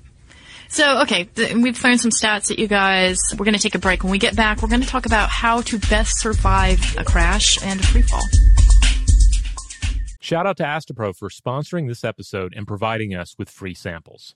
So, 0.69 1.01
okay, 1.01 1.29
we've 1.35 1.81
learned 1.83 2.01
some 2.01 2.11
stats 2.11 2.51
at 2.51 2.59
you 2.59 2.67
guys. 2.67 3.19
We're 3.37 3.45
going 3.45 3.55
to 3.55 3.61
take 3.61 3.75
a 3.75 3.79
break. 3.79 4.03
When 4.03 4.11
we 4.11 4.17
get 4.17 4.35
back, 4.35 4.61
we're 4.61 4.69
going 4.69 4.81
to 4.81 4.87
talk 4.87 5.05
about 5.05 5.29
how 5.29 5.61
to 5.61 5.79
best 5.79 6.19
survive 6.19 6.79
a 6.97 7.03
crash 7.03 7.61
and 7.63 7.79
a 7.79 7.83
free 7.83 8.01
fall. 8.01 8.23
Shout 10.19 10.47
out 10.47 10.57
to 10.57 10.63
Astepro 10.63 11.15
for 11.15 11.29
sponsoring 11.29 11.87
this 11.87 12.03
episode 12.03 12.53
and 12.57 12.67
providing 12.67 13.13
us 13.13 13.35
with 13.37 13.49
free 13.49 13.75
samples. 13.75 14.35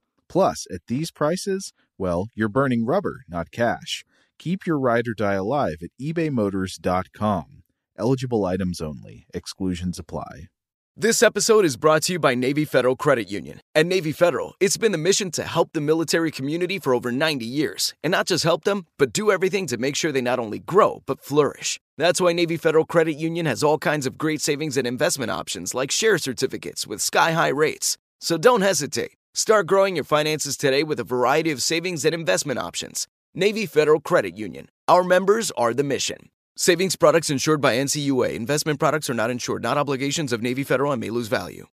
Plus, 0.31 0.65
at 0.73 0.79
these 0.87 1.11
prices, 1.11 1.73
well, 1.97 2.29
you're 2.33 2.47
burning 2.47 2.85
rubber, 2.85 3.23
not 3.27 3.51
cash. 3.51 4.05
Keep 4.39 4.65
your 4.65 4.79
ride 4.79 5.05
or 5.09 5.13
die 5.13 5.33
alive 5.33 5.79
at 5.83 5.89
ebaymotors.com. 6.01 7.63
Eligible 7.97 8.45
items 8.45 8.79
only, 8.79 9.25
exclusions 9.33 9.99
apply. 9.99 10.47
This 10.95 11.21
episode 11.21 11.65
is 11.65 11.75
brought 11.75 12.03
to 12.03 12.13
you 12.13 12.19
by 12.19 12.35
Navy 12.35 12.63
Federal 12.63 12.95
Credit 12.95 13.29
Union. 13.29 13.59
At 13.75 13.87
Navy 13.87 14.13
Federal, 14.13 14.55
it's 14.61 14.77
been 14.77 14.93
the 14.93 14.97
mission 14.97 15.31
to 15.31 15.43
help 15.43 15.71
the 15.73 15.81
military 15.81 16.31
community 16.31 16.79
for 16.79 16.95
over 16.95 17.11
90 17.11 17.45
years. 17.45 17.93
And 18.01 18.11
not 18.11 18.25
just 18.25 18.45
help 18.45 18.63
them, 18.63 18.85
but 18.97 19.11
do 19.11 19.31
everything 19.31 19.67
to 19.67 19.77
make 19.77 19.97
sure 19.97 20.13
they 20.13 20.21
not 20.21 20.39
only 20.39 20.59
grow, 20.59 21.03
but 21.05 21.25
flourish. 21.25 21.77
That's 21.97 22.21
why 22.21 22.31
Navy 22.31 22.55
Federal 22.55 22.85
Credit 22.85 23.17
Union 23.17 23.47
has 23.47 23.63
all 23.63 23.77
kinds 23.77 24.07
of 24.07 24.17
great 24.17 24.39
savings 24.39 24.77
and 24.77 24.87
investment 24.87 25.29
options 25.29 25.75
like 25.75 25.91
share 25.91 26.17
certificates 26.17 26.87
with 26.87 27.01
sky 27.01 27.33
high 27.33 27.49
rates. 27.49 27.97
So 28.21 28.37
don't 28.37 28.61
hesitate. 28.61 29.17
Start 29.33 29.65
growing 29.65 29.95
your 29.95 30.03
finances 30.03 30.57
today 30.57 30.83
with 30.83 30.99
a 30.99 31.05
variety 31.05 31.51
of 31.51 31.63
savings 31.63 32.03
and 32.03 32.13
investment 32.13 32.59
options. 32.59 33.07
Navy 33.33 33.65
Federal 33.65 34.01
Credit 34.01 34.37
Union. 34.37 34.67
Our 34.89 35.05
members 35.05 35.51
are 35.51 35.73
the 35.73 35.85
mission. 35.85 36.29
Savings 36.57 36.97
products 36.97 37.29
insured 37.29 37.61
by 37.61 37.75
NCUA. 37.75 38.35
Investment 38.35 38.77
products 38.77 39.09
are 39.09 39.13
not 39.13 39.29
insured, 39.29 39.63
not 39.63 39.77
obligations 39.77 40.33
of 40.33 40.41
Navy 40.41 40.65
Federal 40.65 40.91
and 40.91 40.99
may 40.99 41.09
lose 41.09 41.29
value. 41.29 41.67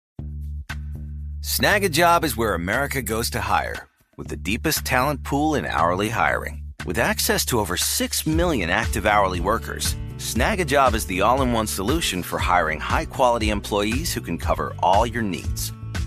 Snagajob 1.41 2.23
is 2.23 2.37
where 2.37 2.53
America 2.53 3.01
goes 3.01 3.31
to 3.31 3.41
hire, 3.41 3.87
with 4.17 4.27
the 4.27 4.37
deepest 4.37 4.85
talent 4.85 5.23
pool 5.23 5.55
in 5.55 5.65
hourly 5.65 6.09
hiring. 6.09 6.61
With 6.85 6.99
access 6.99 7.43
to 7.45 7.59
over 7.59 7.75
6 7.75 8.27
million 8.27 8.69
active 8.69 9.07
hourly 9.07 9.39
workers, 9.39 9.95
Snagajob 10.17 10.93
is 10.93 11.07
the 11.07 11.21
all 11.21 11.41
in 11.41 11.53
one 11.53 11.65
solution 11.65 12.21
for 12.21 12.37
hiring 12.37 12.79
high 12.79 13.05
quality 13.05 13.49
employees 13.49 14.13
who 14.13 14.21
can 14.21 14.37
cover 14.37 14.75
all 14.83 15.07
your 15.07 15.23
needs 15.23 15.73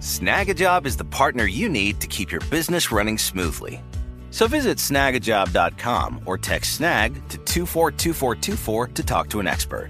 Snagajob 0.00 0.86
is 0.86 0.96
the 0.96 1.04
partner 1.04 1.44
you 1.44 1.68
need 1.68 2.00
to 2.00 2.06
keep 2.06 2.30
your 2.30 2.40
business 2.42 2.92
running 2.92 3.18
smoothly. 3.18 3.82
So 4.30 4.46
visit 4.46 4.78
snagajob.com 4.78 6.22
or 6.24 6.38
text 6.38 6.74
snag 6.74 7.14
to 7.30 7.38
242424 7.38 8.88
to 8.88 9.02
talk 9.02 9.30
to 9.30 9.40
an 9.40 9.48
expert. 9.48 9.88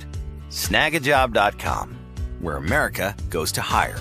Snagajob.com, 0.49 1.99
where 2.41 2.57
America 2.57 3.15
goes 3.29 3.53
to 3.53 3.61
hire. 3.61 3.99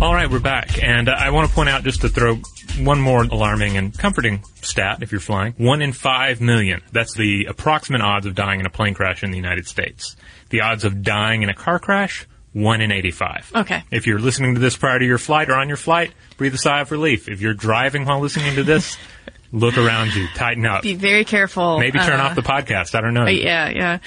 All 0.00 0.14
right, 0.14 0.30
we're 0.30 0.40
back. 0.40 0.82
And 0.82 1.08
uh, 1.08 1.16
I 1.18 1.30
want 1.30 1.48
to 1.48 1.54
point 1.54 1.68
out 1.68 1.82
just 1.82 2.02
to 2.02 2.08
throw 2.08 2.36
one 2.78 3.00
more 3.00 3.22
alarming 3.24 3.76
and 3.76 3.96
comforting 3.96 4.44
stat 4.60 4.98
if 5.02 5.10
you're 5.10 5.20
flying. 5.20 5.54
One 5.56 5.80
in 5.80 5.92
five 5.92 6.40
million. 6.40 6.82
That's 6.92 7.14
the 7.14 7.46
approximate 7.46 8.02
odds 8.02 8.26
of 8.26 8.34
dying 8.34 8.60
in 8.60 8.66
a 8.66 8.70
plane 8.70 8.94
crash 8.94 9.22
in 9.22 9.30
the 9.30 9.36
United 9.36 9.66
States. 9.66 10.16
The 10.50 10.60
odds 10.62 10.84
of 10.84 11.02
dying 11.02 11.42
in 11.42 11.48
a 11.48 11.54
car 11.54 11.78
crash, 11.78 12.26
1 12.52 12.80
in 12.80 12.92
85. 12.92 13.52
Okay. 13.56 13.82
If 13.90 14.06
you're 14.06 14.18
listening 14.18 14.54
to 14.54 14.60
this 14.60 14.76
prior 14.76 14.98
to 14.98 15.04
your 15.04 15.18
flight 15.18 15.48
or 15.50 15.54
on 15.56 15.68
your 15.68 15.76
flight, 15.76 16.12
breathe 16.36 16.54
a 16.54 16.58
sigh 16.58 16.80
of 16.80 16.90
relief. 16.92 17.28
If 17.28 17.40
you're 17.40 17.54
driving 17.54 18.04
while 18.04 18.20
listening 18.20 18.54
to 18.56 18.62
this, 18.62 18.96
look 19.52 19.76
around 19.76 20.14
you, 20.14 20.26
tighten 20.34 20.64
up. 20.66 20.82
Be 20.82 20.94
very 20.94 21.24
careful. 21.24 21.78
Maybe 21.80 21.98
turn 21.98 22.20
Uh, 22.20 22.24
off 22.24 22.34
the 22.36 22.42
podcast. 22.42 22.94
I 22.94 23.00
don't 23.00 23.14
know. 23.14 23.26
Yeah, 23.26 23.68
yeah. 23.70 23.98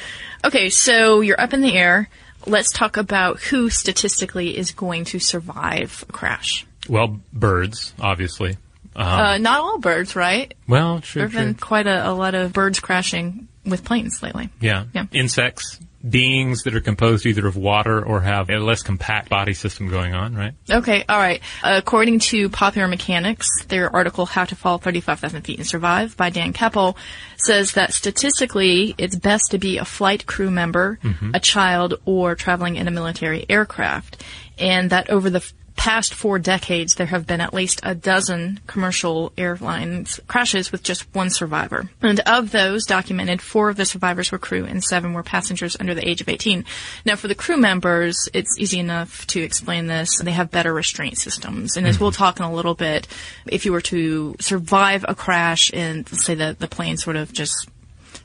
Okay, 0.46 0.70
so 0.70 1.22
you're 1.22 1.40
up 1.40 1.54
in 1.54 1.62
the 1.62 1.74
air. 1.76 2.10
Let's 2.48 2.72
talk 2.72 2.96
about 2.96 3.42
who 3.42 3.70
statistically 3.70 4.58
is 4.58 4.72
going 4.72 5.04
to 5.06 5.20
survive 5.20 6.06
a 6.08 6.12
crash. 6.14 6.66
Well, 6.88 7.20
birds, 7.34 7.94
obviously. 8.00 8.58
Um, 8.96 9.06
Uh, 9.06 9.38
not 9.40 9.60
all 9.60 9.80
birds, 9.80 10.16
right? 10.16 10.54
well, 10.68 11.02
sure, 11.02 11.28
There 11.28 11.28
have 11.28 11.46
been 11.46 11.54
quite 11.56 11.86
a, 11.86 12.10
a 12.10 12.14
lot 12.14 12.36
of 12.36 12.54
birds 12.54 12.80
crashing 12.80 13.50
with 13.66 13.84
planes 13.84 14.24
lately. 14.24 14.50
Yeah. 14.62 14.86
Yeah. 14.96 15.06
Insects, 15.12 15.80
beings 16.08 16.64
that 16.64 16.74
are 16.76 16.80
composed 16.82 17.26
either 17.26 17.46
of 17.46 17.58
water 17.58 18.04
or 18.04 18.22
have 18.22 18.50
a 18.50 18.58
less 18.58 18.82
compact 18.82 19.30
body 19.30 19.54
system 19.54 19.90
going 19.90 20.14
on, 20.14 20.34
right? 20.36 20.54
Okay, 20.70 21.04
all 21.10 21.18
right. 21.18 21.42
According 21.64 22.20
to 22.20 22.50
Popular 22.50 22.88
Mechanics, 22.88 23.48
their 23.68 23.94
article 23.94 24.26
"How 24.26 24.46
to 24.46 24.56
Fall 24.56 24.78
35,000 24.78 25.42
Feet 25.42 25.60
and 25.60 25.68
Survive" 25.68 26.16
by 26.16 26.30
Dan 26.30 26.54
Koeppel 26.54 26.96
says 27.38 27.74
that 27.74 27.94
statistically, 27.94 28.96
it's 28.98 29.16
best 29.16 29.52
to 29.52 29.58
be 29.58 29.78
a 29.78 29.86
flight 29.86 30.26
crew 30.26 30.52
member, 30.52 31.00
Mm-hmm. 31.04 31.32
a 31.34 31.40
child, 31.40 31.96
or 32.06 32.36
traveling 32.36 32.76
in 32.76 32.88
a 32.88 32.92
military 32.92 33.46
aircraft, 33.50 34.24
and 34.58 34.90
that 34.92 35.10
over 35.10 35.30
the 35.30 35.44
past 35.80 36.14
four 36.14 36.40
decades, 36.40 36.96
there 36.96 37.08
have 37.08 37.26
been 37.26 37.40
at 37.40 37.54
least 37.54 37.80
a 37.84 37.96
dozen 37.96 38.60
commercial 38.68 39.32
airlines 39.38 40.20
crashes 40.28 40.74
with 40.74 40.84
just 40.84 41.04
one 41.16 41.30
survivor. 41.30 41.90
And 42.02 42.20
of 42.26 42.52
those 42.52 42.86
documented, 42.86 43.42
four 43.42 43.70
of 43.70 43.78
the 43.78 43.86
survivors 43.86 44.30
were 44.30 44.40
crew 44.40 44.66
and 44.66 44.84
seven 44.84 45.14
were 45.14 45.24
passengers 45.24 45.78
under 45.80 45.96
the 45.96 46.06
age 46.06 46.20
of 46.20 46.28
18. 46.28 46.66
Now, 47.06 47.16
for 47.16 47.30
the 47.30 47.34
crew 47.34 47.56
members, 47.56 48.28
it's 48.34 48.60
easy 48.60 48.78
enough 48.78 49.26
to 49.28 49.42
explain 49.42 49.88
this. 49.88 50.20
They 50.20 50.32
have 50.32 50.52
better 50.52 50.74
restraint 50.74 51.18
systems. 51.18 51.78
And 51.78 51.88
as 51.88 51.96
mm-hmm. 51.96 52.04
we'll 52.04 52.12
talk 52.12 52.40
in 52.40 52.44
a 52.44 52.54
little 52.54 52.76
bit, 52.76 53.08
if 53.48 53.66
you 53.66 53.72
were 53.72 53.80
to 53.84 54.36
survive 54.42 55.06
a 55.08 55.16
crash 55.16 55.72
and 55.74 56.06
say 56.10 56.36
that 56.36 56.60
the 56.60 56.68
plane 56.68 56.98
sort 56.98 57.16
of 57.16 57.32
just 57.32 57.70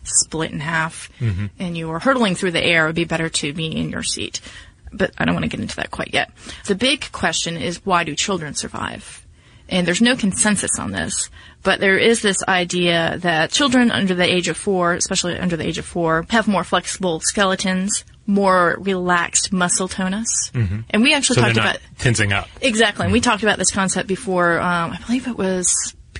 split 0.02 0.50
in 0.50 0.58
half 0.58 1.08
mm-hmm. 1.20 1.46
and 1.60 1.76
you 1.76 1.86
were 1.86 2.00
hurtling 2.00 2.34
through 2.34 2.50
the 2.50 2.64
air, 2.64 2.86
it 2.86 2.88
would 2.88 2.96
be 2.96 3.04
better 3.04 3.28
to 3.28 3.52
be 3.52 3.66
in 3.66 3.90
your 3.90 4.02
seat. 4.02 4.40
But 4.96 5.12
I 5.18 5.24
don't 5.24 5.34
want 5.34 5.44
to 5.44 5.48
get 5.48 5.60
into 5.60 5.76
that 5.76 5.90
quite 5.90 6.12
yet. 6.12 6.30
The 6.66 6.74
big 6.74 7.10
question 7.12 7.56
is 7.56 7.84
why 7.84 8.04
do 8.04 8.14
children 8.14 8.54
survive? 8.54 9.26
And 9.68 9.86
there's 9.86 10.02
no 10.02 10.14
consensus 10.14 10.78
on 10.78 10.92
this, 10.92 11.30
but 11.62 11.80
there 11.80 11.96
is 11.96 12.20
this 12.20 12.42
idea 12.46 13.16
that 13.20 13.50
children 13.50 13.90
under 13.90 14.14
the 14.14 14.24
age 14.24 14.48
of 14.48 14.58
four, 14.58 14.92
especially 14.92 15.38
under 15.38 15.56
the 15.56 15.66
age 15.66 15.78
of 15.78 15.86
four, 15.86 16.26
have 16.28 16.46
more 16.46 16.64
flexible 16.64 17.20
skeletons, 17.20 18.04
more 18.26 18.76
relaxed 18.78 19.52
muscle 19.54 19.88
tonus. 19.88 20.50
And 20.54 21.02
we 21.02 21.14
actually 21.14 21.36
So 21.36 21.42
talked 21.42 21.56
about 21.56 21.78
tensing 21.98 22.32
up. 22.32 22.48
Exactly. 22.60 23.04
And 23.04 23.12
we 23.12 23.20
talked 23.20 23.42
about 23.42 23.58
this 23.58 23.70
concept 23.70 24.06
before. 24.06 24.60
Um, 24.60 24.92
I 24.92 24.98
believe 25.06 25.26
it 25.28 25.38
was 25.38 25.74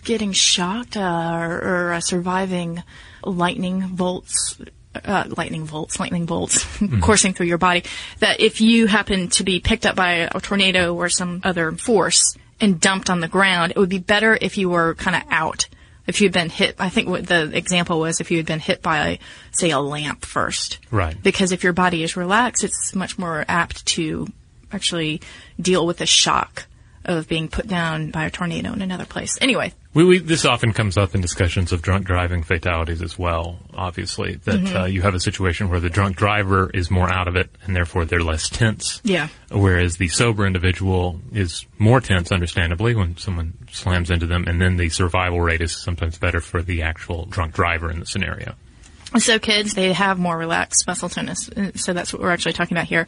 getting 0.04 0.33
shocked 0.33 0.97
uh, 0.97 1.31
or, 1.35 1.52
or 1.52 1.93
uh, 1.93 2.00
surviving 2.00 2.83
lightning 3.25 3.88
bolts. 3.93 4.59
Uh, 4.94 5.24
lightning 5.36 5.66
bolts, 5.66 5.98
lightning 5.98 6.24
bolts 6.26 6.64
coursing 7.00 7.34
through 7.34 7.46
your 7.46 7.58
body. 7.58 7.82
That 8.20 8.40
if 8.40 8.60
you 8.60 8.86
happen 8.86 9.28
to 9.30 9.44
be 9.44 9.60
picked 9.60 9.86
up 9.86 9.96
by 9.96 10.28
a 10.32 10.40
tornado 10.40 10.94
or 10.94 11.08
some 11.08 11.40
other 11.42 11.72
force 11.72 12.36
and 12.60 12.80
dumped 12.80 13.10
on 13.10 13.20
the 13.20 13.28
ground, 13.28 13.72
it 13.72 13.78
would 13.78 13.88
be 13.88 13.98
better 13.98 14.38
if 14.40 14.56
you 14.56 14.68
were 14.70 14.94
kind 14.94 15.16
of 15.16 15.22
out. 15.30 15.66
If 16.06 16.20
you'd 16.20 16.32
been 16.32 16.50
hit, 16.50 16.76
I 16.78 16.90
think 16.90 17.08
what 17.08 17.26
the 17.26 17.50
example 17.56 17.98
was 17.98 18.20
if 18.20 18.30
you 18.30 18.36
had 18.36 18.46
been 18.46 18.60
hit 18.60 18.82
by, 18.82 19.18
say, 19.52 19.70
a 19.70 19.80
lamp 19.80 20.24
first. 20.24 20.78
Right. 20.90 21.20
Because 21.20 21.50
if 21.50 21.64
your 21.64 21.72
body 21.72 22.02
is 22.02 22.16
relaxed, 22.16 22.62
it's 22.62 22.94
much 22.94 23.18
more 23.18 23.44
apt 23.48 23.86
to 23.86 24.28
actually 24.70 25.22
deal 25.58 25.86
with 25.86 25.98
the 25.98 26.06
shock 26.06 26.66
of 27.04 27.28
being 27.28 27.48
put 27.48 27.66
down 27.66 28.10
by 28.10 28.26
a 28.26 28.30
tornado 28.30 28.72
in 28.72 28.82
another 28.82 29.06
place. 29.06 29.38
Anyway, 29.40 29.72
We, 29.94 30.04
we, 30.04 30.18
this 30.18 30.44
often 30.44 30.72
comes 30.72 30.96
up 30.96 31.14
in 31.14 31.20
discussions 31.20 31.70
of 31.72 31.80
drunk 31.80 32.04
driving 32.06 32.42
fatalities 32.42 33.00
as 33.00 33.16
well, 33.16 33.60
obviously, 33.72 34.34
that 34.44 34.54
Mm-hmm. 34.60 34.76
uh, 34.76 34.84
you 34.86 35.02
have 35.02 35.14
a 35.14 35.20
situation 35.20 35.70
where 35.70 35.78
the 35.78 35.88
drunk 35.88 36.16
driver 36.16 36.68
is 36.74 36.90
more 36.90 37.08
out 37.08 37.28
of 37.28 37.36
it 37.36 37.48
and 37.64 37.76
therefore 37.76 38.04
they're 38.04 38.22
less 38.22 38.48
tense. 38.48 39.00
yeah. 39.04 39.28
Whereas 39.52 39.96
the 39.98 40.08
sober 40.08 40.46
individual 40.46 41.20
is 41.32 41.64
more 41.78 42.00
tense, 42.00 42.32
understandably, 42.32 42.94
when 42.96 43.16
someone 43.16 43.54
slams 43.70 44.10
into 44.10 44.26
them, 44.26 44.44
and 44.48 44.60
then 44.60 44.76
the 44.76 44.88
survival 44.88 45.40
rate 45.40 45.60
is 45.60 45.70
sometimes 45.76 46.18
better 46.18 46.40
for 46.40 46.60
the 46.60 46.82
actual 46.82 47.26
drunk 47.26 47.54
driver 47.54 47.88
in 47.90 48.00
the 48.00 48.06
scenario. 48.06 48.54
So 49.18 49.38
kids, 49.38 49.74
they 49.74 49.92
have 49.92 50.18
more 50.18 50.36
relaxed 50.36 50.88
muscle 50.88 51.08
tonus. 51.08 51.48
uh, 51.50 51.70
So 51.76 51.92
that's 51.92 52.12
what 52.12 52.20
we're 52.20 52.32
actually 52.32 52.54
talking 52.54 52.76
about 52.76 52.88
here. 52.88 53.06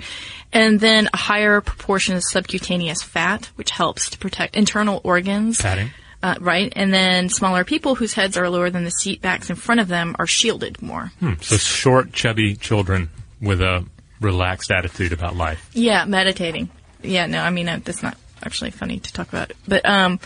And 0.52 0.78
then 0.78 1.08
a 1.12 1.16
higher 1.16 1.60
proportion 1.60 2.14
of 2.14 2.22
subcutaneous 2.22 3.02
fat, 3.02 3.46
which 3.56 3.70
helps 3.72 4.10
to 4.10 4.18
protect 4.18 4.54
internal 4.54 5.00
organs. 5.02 5.60
Padding. 5.60 5.90
Uh, 6.26 6.34
right. 6.40 6.72
And 6.74 6.92
then 6.92 7.28
smaller 7.28 7.62
people 7.62 7.94
whose 7.94 8.12
heads 8.12 8.36
are 8.36 8.50
lower 8.50 8.68
than 8.68 8.82
the 8.82 8.90
seat 8.90 9.22
backs 9.22 9.48
in 9.48 9.54
front 9.54 9.80
of 9.80 9.86
them 9.86 10.16
are 10.18 10.26
shielded 10.26 10.82
more. 10.82 11.12
So 11.40 11.56
short, 11.56 12.12
chubby 12.12 12.56
children 12.56 13.10
with 13.40 13.60
a 13.60 13.84
relaxed 14.20 14.72
attitude 14.72 15.12
about 15.12 15.36
life. 15.36 15.70
Yeah, 15.72 16.04
meditating. 16.04 16.68
Yeah, 17.00 17.26
no, 17.26 17.40
I 17.40 17.50
mean, 17.50 17.68
uh, 17.68 17.78
that's 17.84 18.02
not 18.02 18.16
actually 18.42 18.72
funny 18.72 18.98
to 18.98 19.12
talk 19.12 19.28
about. 19.28 19.52
But, 19.68 19.88
um, 19.88 20.18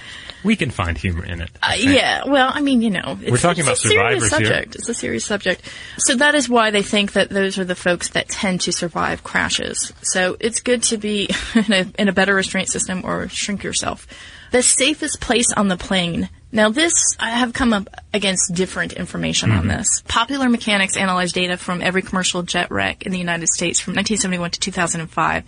We 0.43 0.57
can 0.57 0.71
find 0.71 0.97
humor 0.97 1.23
in 1.23 1.43
it. 1.43 1.51
Uh, 1.63 1.75
yeah, 1.77 2.23
well, 2.27 2.51
I 2.51 2.63
mean, 2.63 2.81
you 2.81 2.89
know, 2.89 3.19
it's, 3.21 3.31
We're 3.31 3.37
talking 3.37 3.63
about 3.63 3.75
a 3.75 3.81
serious 3.81 4.23
survivors 4.23 4.39
here. 4.39 4.47
subject. 4.47 4.77
It's 4.77 4.89
a 4.89 4.95
serious 4.95 5.27
subject. 5.27 5.61
So 5.99 6.15
that 6.17 6.35
is 6.35 6.49
why 6.49 6.71
they 6.71 6.83
think 6.83 7.13
that 7.13 7.29
those 7.29 7.59
are 7.59 7.65
the 7.67 7.75
folks 7.75 8.09
that 8.11 8.31
tend 8.31 8.63
to 8.63 8.73
survive 8.73 9.23
crashes. 9.23 9.93
So 10.01 10.39
it's 10.41 10.61
good 10.61 10.83
to 10.85 10.97
be 10.97 11.29
in 11.55 11.73
a, 11.75 11.87
in 11.99 12.09
a 12.09 12.13
better 12.13 12.35
restraint 12.35 12.71
system 12.71 13.03
or 13.05 13.29
shrink 13.29 13.65
yourself. 13.65 14.07
The 14.51 14.63
safest 14.63 15.21
place 15.21 15.53
on 15.57 15.69
the 15.69 15.77
plane. 15.77 16.29
Now 16.53 16.71
this, 16.71 16.93
I 17.21 17.31
have 17.31 17.53
come 17.53 17.73
up 17.73 17.89
against 18.13 18.53
different 18.55 18.93
information 18.93 19.53
on 19.53 19.61
mm-hmm. 19.61 19.69
this. 19.69 20.03
Popular 20.09 20.49
Mechanics 20.49 20.97
analyzed 20.97 21.35
data 21.35 21.57
from 21.57 21.81
every 21.81 22.03
commercial 22.03 22.43
jet 22.43 22.71
wreck 22.73 23.05
in 23.05 23.13
the 23.13 23.19
United 23.19 23.49
States 23.49 23.79
from 23.79 23.93
1971 23.93 24.51
to 24.51 24.61
2005, 24.61 25.45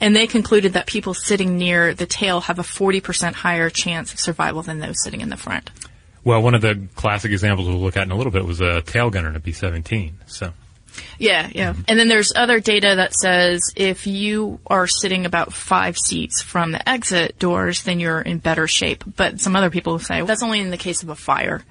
and 0.00 0.16
they 0.16 0.26
concluded 0.26 0.72
that 0.72 0.86
people 0.86 1.14
sitting 1.14 1.56
near 1.56 1.94
the 1.94 2.06
tail 2.06 2.40
have 2.40 2.58
a 2.58 2.62
40% 2.62 3.34
higher 3.34 3.70
chance 3.70 4.12
of 4.12 4.18
survival 4.18 4.62
than 4.62 4.80
those 4.80 5.00
sitting 5.04 5.20
in 5.20 5.28
the 5.28 5.36
front. 5.36 5.70
Well, 6.24 6.42
one 6.42 6.54
of 6.56 6.62
the 6.62 6.88
classic 6.96 7.30
examples 7.30 7.68
we'll 7.68 7.78
look 7.78 7.96
at 7.96 8.02
in 8.02 8.10
a 8.10 8.16
little 8.16 8.32
bit 8.32 8.44
was 8.44 8.60
a 8.60 8.82
tail 8.82 9.10
gunner 9.10 9.28
in 9.28 9.36
a 9.36 9.40
B-17. 9.40 10.12
So 10.26 10.52
Yeah, 11.18 11.48
yeah. 11.52 11.74
And 11.88 11.98
then 11.98 12.08
there's 12.08 12.32
other 12.34 12.60
data 12.60 12.94
that 12.96 13.14
says 13.14 13.60
if 13.76 14.06
you 14.06 14.60
are 14.66 14.86
sitting 14.86 15.26
about 15.26 15.52
five 15.52 15.96
seats 15.98 16.42
from 16.42 16.72
the 16.72 16.88
exit 16.88 17.38
doors, 17.38 17.82
then 17.82 18.00
you're 18.00 18.20
in 18.20 18.38
better 18.38 18.66
shape. 18.66 19.04
But 19.16 19.40
some 19.40 19.56
other 19.56 19.70
people 19.70 19.98
say 19.98 20.16
well, 20.18 20.26
that's 20.26 20.42
only 20.42 20.60
in 20.60 20.70
the 20.70 20.76
case 20.76 21.02
of 21.02 21.08
a 21.08 21.14
fire 21.14 21.62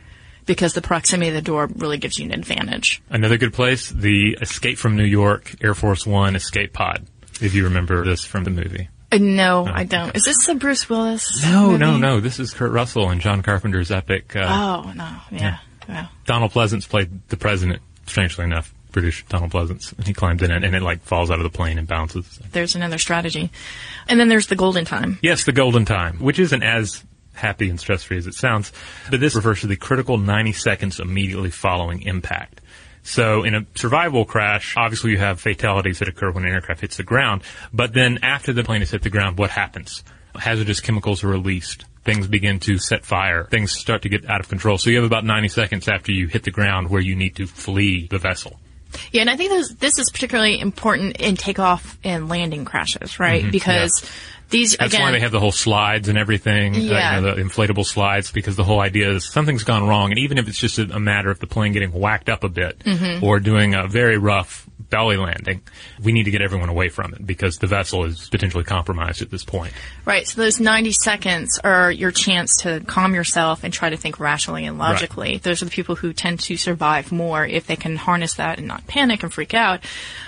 because 0.46 0.74
the 0.74 0.82
proximity 0.82 1.30
of 1.30 1.36
the 1.36 1.42
door 1.42 1.68
really 1.68 1.98
gives 1.98 2.18
you 2.18 2.26
an 2.26 2.32
advantage. 2.32 3.02
another 3.10 3.38
good 3.38 3.54
place, 3.54 3.90
the 3.90 4.38
Escape 4.42 4.78
from 4.78 4.96
New 4.96 5.04
York 5.06 5.54
Air 5.62 5.76
Force 5.76 6.06
One 6.08 6.36
escape 6.36 6.74
pod. 6.74 7.06
If 7.42 7.54
you 7.54 7.66
remember 7.66 8.04
this 8.04 8.24
from 8.26 8.44
the 8.44 8.50
movie. 8.50 8.90
Uh, 9.12 9.18
no, 9.20 9.66
I 9.66 9.86
don't. 9.86 10.16
Is 10.16 10.26
this 10.26 10.48
a 10.50 10.56
Bruce 10.56 10.88
Willis? 10.90 11.44
No, 11.44 11.78
no, 11.78 11.92
movie? 11.92 12.02
no. 12.02 12.20
This 12.20 12.40
is 12.40 12.54
Kurt 12.54 12.72
Russell 12.72 13.10
and 13.10 13.20
John 13.22 13.42
Carpenter's 13.42 13.90
epic. 13.92 14.36
Uh, 14.36 14.84
Oh, 14.86 14.92
no. 14.92 15.10
Yeah. 15.32 15.58
yeah. 15.88 16.08
Donald 16.26 16.52
Pleasence 16.52 16.88
played 16.88 17.28
the 17.30 17.38
president. 17.38 17.82
Strangely 18.08 18.44
enough, 18.46 18.74
British 18.92 19.26
Donald 19.26 19.52
Pleasence, 19.52 19.96
and 19.98 20.08
he 20.08 20.14
climbs 20.14 20.42
in 20.42 20.52
it, 20.52 20.64
and 20.64 20.76
it 20.76 20.82
like 20.82 21.02
falls 21.02 21.30
out 21.30 21.38
of 21.38 21.44
the 21.44 21.50
plane 21.50 21.78
and 21.78 21.88
bounces. 21.88 22.40
There's 22.52 22.76
another 22.76 22.98
strategy. 22.98 23.52
And 24.08 24.20
then 24.20 24.30
there's 24.30 24.48
the 24.48 24.56
golden 24.56 24.86
time. 24.86 25.20
Yes, 25.22 25.44
the 25.44 25.52
golden 25.52 25.86
time, 25.86 26.20
which 26.20 26.40
isn't 26.40 26.64
as 26.64 27.04
happy 27.34 27.70
and 27.70 27.80
stress-free 27.80 28.18
as 28.18 28.28
it 28.28 28.34
sounds, 28.34 28.72
but 29.10 29.20
this 29.20 29.36
refers 29.36 29.62
to 29.62 29.68
the 29.68 29.76
critical 29.76 30.18
90 30.18 30.52
seconds 30.54 31.00
immediately 31.00 31.50
following 31.50 32.02
impact. 32.02 32.62
So 33.02 33.44
in 33.44 33.56
a 33.56 33.66
survival 33.76 34.26
crash, 34.26 34.76
obviously 34.76 35.12
you 35.12 35.18
have 35.18 35.40
fatalities 35.40 36.00
that 36.00 36.10
occur 36.10 36.32
when 36.32 36.46
an 36.46 36.52
aircraft 36.52 36.82
hits 36.82 36.98
the 36.98 37.04
ground, 37.04 37.44
but 37.74 37.94
then 37.94 38.20
after 38.24 38.52
the 38.52 38.64
plane 38.64 38.82
has 38.82 38.92
hit 38.92 39.04
the 39.04 39.10
ground, 39.10 39.38
what 39.38 39.52
happens? 39.52 40.04
Hazardous 40.36 40.82
chemicals 40.82 41.24
are 41.24 41.30
released. 41.30 41.86
Things 42.04 42.28
begin 42.28 42.60
to 42.62 42.78
set 42.78 43.06
fire. 43.06 43.46
Things 43.46 43.72
start 43.72 44.02
to 44.04 44.10
get 44.10 44.30
out 44.30 44.40
of 44.40 44.50
control. 44.50 44.78
So 44.78 44.90
you 44.90 44.98
have 44.98 45.06
about 45.06 45.26
90 45.26 45.48
seconds 45.50 45.88
after 45.88 46.12
you 46.12 46.28
hit 46.28 46.44
the 46.44 46.52
ground 46.52 46.90
where 46.90 47.02
you 47.02 47.16
need 47.16 47.36
to 47.38 47.48
flee 47.48 48.08
the 48.08 48.18
vessel. 48.18 48.60
Yeah, 49.12 49.22
and 49.22 49.30
I 49.30 49.36
think 49.38 49.52
this, 49.52 49.74
this 49.76 50.00
is 50.00 50.10
particularly 50.12 50.60
important 50.60 51.18
in 51.18 51.36
takeoff 51.36 51.98
and 52.04 52.28
landing 52.30 52.66
crashes, 52.66 53.20
right? 53.20 53.50
Because 53.52 54.04
these, 54.50 54.74
Mm-hmm. 54.74 54.84
That's 54.84 54.94
again, 54.94 55.02
why 55.06 55.12
they 55.12 55.20
have 55.20 55.32
the 55.32 55.40
whole 55.40 55.52
slides 55.52 56.10
and 56.10 56.18
everything, 56.18 56.76
uh, 56.76 56.80
Yeah. 56.80 57.16
you 57.18 57.22
know, 57.22 57.36
the 57.36 57.42
inflatable 57.42 57.86
slides, 57.86 58.32
because 58.32 58.56
the 58.56 58.64
whole 58.64 58.80
idea 58.80 59.12
is 59.12 59.26
something's 59.32 59.64
gone 59.64 59.88
wrong, 59.88 60.12
and 60.12 60.20
even 60.20 60.38
if 60.38 60.48
it's 60.48 60.60
just 60.60 60.80
a, 60.80 60.84
a 60.96 61.00
matter 61.00 61.30
of 61.30 61.40
the 61.40 61.48
plane 61.48 61.72
getting 61.74 61.92
whacked 61.92 62.30
up 62.30 62.44
a 62.44 62.50
bit 62.50 62.80
Mm-hmm. 62.80 63.24
or 63.24 63.40
doing 63.40 63.76
a 63.76 63.88
very 63.88 64.18
rough 64.18 64.68
belly 64.90 65.18
landing, 65.18 65.62
we 66.02 66.12
need 66.12 66.24
to 66.24 66.32
get 66.32 66.42
everyone 66.42 66.70
away 66.70 66.90
from 66.90 67.14
it 67.14 67.26
because 67.26 67.58
the 67.58 67.68
vessel 67.68 68.06
is 68.06 68.30
potentially 68.30 68.64
compromised 68.64 69.22
at 69.22 69.30
this 69.30 69.44
point. 69.44 69.74
Right. 70.06 70.28
So 70.28 70.42
those 70.42 70.60
90 70.60 70.92
seconds 70.94 71.60
are 71.64 71.92
your 71.92 72.12
chance 72.12 72.58
to 72.62 72.82
calm 72.82 73.14
yourself 73.14 73.64
and 73.64 73.74
try 73.74 73.90
to 73.90 73.98
think 73.98 74.20
rationally 74.20 74.66
and 74.66 74.78
logically. 74.78 75.38
Those 75.38 75.62
are 75.62 75.66
the 75.66 75.72
people 75.72 75.96
who 75.96 76.14
tend 76.14 76.40
to 76.42 76.58
survive 76.58 77.12
more 77.12 77.46
if 77.46 77.68
they 77.68 77.76
can 77.76 77.96
harness 77.96 78.36
that 78.36 78.58
and 78.58 78.68
not 78.68 78.88
panic 78.88 79.24
and 79.24 79.34
freak 79.34 79.54
out. 79.54 79.82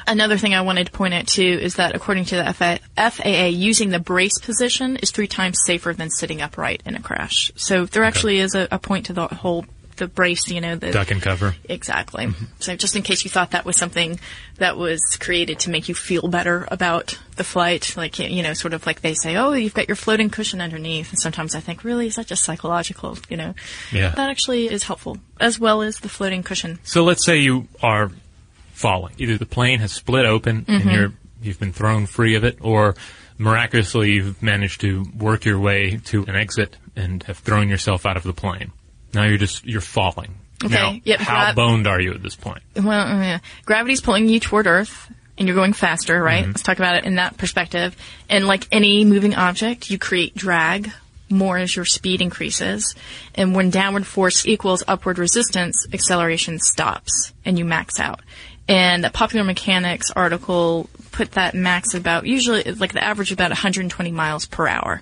Another 0.08 0.38
thing 0.38 0.54
I 0.54 0.62
wanted 0.62 0.88
to 0.88 0.92
point 0.92 1.14
out 1.14 1.28
too 1.28 1.60
is 1.62 1.76
that 1.76 1.96
according 1.96 2.26
to 2.26 2.36
the 2.36 2.80
FAA, 2.96 3.46
using 3.46 3.90
the 3.90 4.00
brace 4.00 4.40
position 4.40 4.98
is 4.98 5.12
three 5.12 5.28
times 5.28 5.60
safer 5.66 5.94
than 5.94 6.10
sitting 6.10 6.42
upright 6.42 6.84
in 6.86 6.96
a 6.96 7.02
crash. 7.02 7.52
So 7.56 7.86
there 7.86 8.04
actually 8.04 8.40
is 8.40 8.56
a, 8.56 8.68
a 8.72 8.80
point 8.80 9.08
to 9.08 9.14
the 9.14 9.28
whole 9.28 9.66
the 10.02 10.08
brace, 10.08 10.50
you 10.50 10.60
know, 10.60 10.76
the 10.76 10.92
Duck 10.92 11.12
and 11.12 11.22
cover. 11.22 11.54
Exactly. 11.70 12.30
So 12.60 12.76
just 12.76 12.96
in 12.96 13.04
case 13.04 13.24
you 13.24 13.30
thought 13.30 13.52
that 13.52 13.66
was 13.66 13.78
something 13.78 14.20
that 14.58 14.78
was 14.78 15.00
created 15.20 15.60
to 15.60 15.70
make 15.70 15.88
you 15.88 15.94
feel 15.94 16.28
better 16.28 16.68
about 16.72 17.20
the 17.36 17.44
flight, 17.44 17.96
like, 17.96 18.18
you 18.18 18.42
know, 18.42 18.54
sort 18.54 18.74
of 18.74 18.88
like 18.88 19.02
they 19.02 19.14
say, 19.14 19.36
oh, 19.36 19.54
you've 19.54 19.76
got 19.76 19.88
your 19.88 19.96
floating 19.96 20.32
cushion 20.32 20.60
underneath. 20.60 21.12
And 21.12 21.20
sometimes 21.20 21.54
I 21.54 21.60
think, 21.60 21.84
really, 21.84 22.08
is 22.08 22.16
that 22.16 22.26
just 22.26 22.44
psychological, 22.44 23.16
you 23.30 23.38
know? 23.38 23.54
Yeah. 23.92 24.10
That 24.10 24.32
actually 24.32 24.72
is 24.72 24.82
helpful, 24.82 25.20
as 25.40 25.60
well 25.60 25.84
as 25.84 26.00
the 26.00 26.10
floating 26.10 26.42
cushion. 26.42 26.80
So 26.84 27.04
let's 27.04 27.24
say 27.24 27.38
you 27.38 27.68
are 27.84 28.12
falling. 28.74 29.14
Either 29.20 29.38
the 29.38 29.46
plane 29.46 29.80
has 29.82 29.92
split 29.92 30.26
open 30.26 30.66
Mm-hmm. 30.66 30.90
and 30.90 30.92
you're 30.92 31.14
you've 31.44 31.60
been 31.60 31.74
thrown 31.74 32.08
free 32.08 32.34
of 32.34 32.44
it, 32.44 32.58
or 32.62 32.96
miraculously 33.38 34.14
you've 34.14 34.42
managed 34.42 34.82
to 34.82 35.06
work 35.16 35.46
your 35.46 35.60
way 35.60 35.98
to 36.06 36.24
an 36.26 36.36
exit 36.36 36.78
and 36.96 37.22
have 37.24 37.38
thrown 37.38 37.70
yourself 37.70 38.06
out 38.08 38.18
of 38.18 38.24
the 38.24 38.34
plane. 38.34 38.72
Now 39.14 39.24
you're 39.24 39.38
just 39.38 39.66
you're 39.66 39.82
falling. 39.82 40.36
Okay, 40.64 40.74
Now, 40.74 40.96
yep, 41.04 41.20
how 41.20 41.46
grab- 41.46 41.56
boned 41.56 41.88
are 41.88 42.00
you 42.00 42.14
at 42.14 42.22
this 42.22 42.36
point? 42.36 42.62
Well, 42.76 42.90
uh, 42.90 43.40
gravity's 43.66 44.00
pulling 44.00 44.30
you 44.30 44.40
toward 44.40 44.68
Earth, 44.68 45.12
and 45.38 45.48
you're 45.48 45.56
going 45.56 45.74
faster, 45.74 46.22
right? 46.22 46.46
Let's 46.46 46.62
talk 46.62 46.78
about 46.78 46.98
it 46.98 47.04
in 47.06 47.16
that 47.16 47.38
perspective. 47.38 47.96
And 48.30 48.46
like 48.46 48.68
any 48.72 49.04
moving 49.04 49.34
object, 49.34 49.90
you 49.90 49.98
create 49.98 50.36
drag 50.36 50.92
more 51.30 51.58
as 51.58 51.76
your 51.76 51.86
speed 51.86 52.22
increases. 52.22 52.94
And 53.34 53.56
when 53.56 53.70
downward 53.72 54.06
force 54.06 54.46
equals 54.46 54.84
upward 54.88 55.18
resistance, 55.18 55.88
acceleration 55.94 56.60
stops 56.60 57.34
and 57.46 57.58
you 57.58 57.66
max 57.66 58.00
out. 58.00 58.20
And 58.68 59.04
the 59.04 59.10
Popular 59.10 59.44
Mechanics 59.44 60.12
article 60.12 60.90
put 61.12 61.32
that 61.32 61.56
max 61.56 61.94
about 61.94 62.26
usually 62.26 62.64
like 62.64 62.94
the 62.94 63.04
average 63.04 63.32
about 63.32 63.50
120 63.50 64.12
miles 64.12 64.46
per 64.46 64.68
hour. 64.68 65.02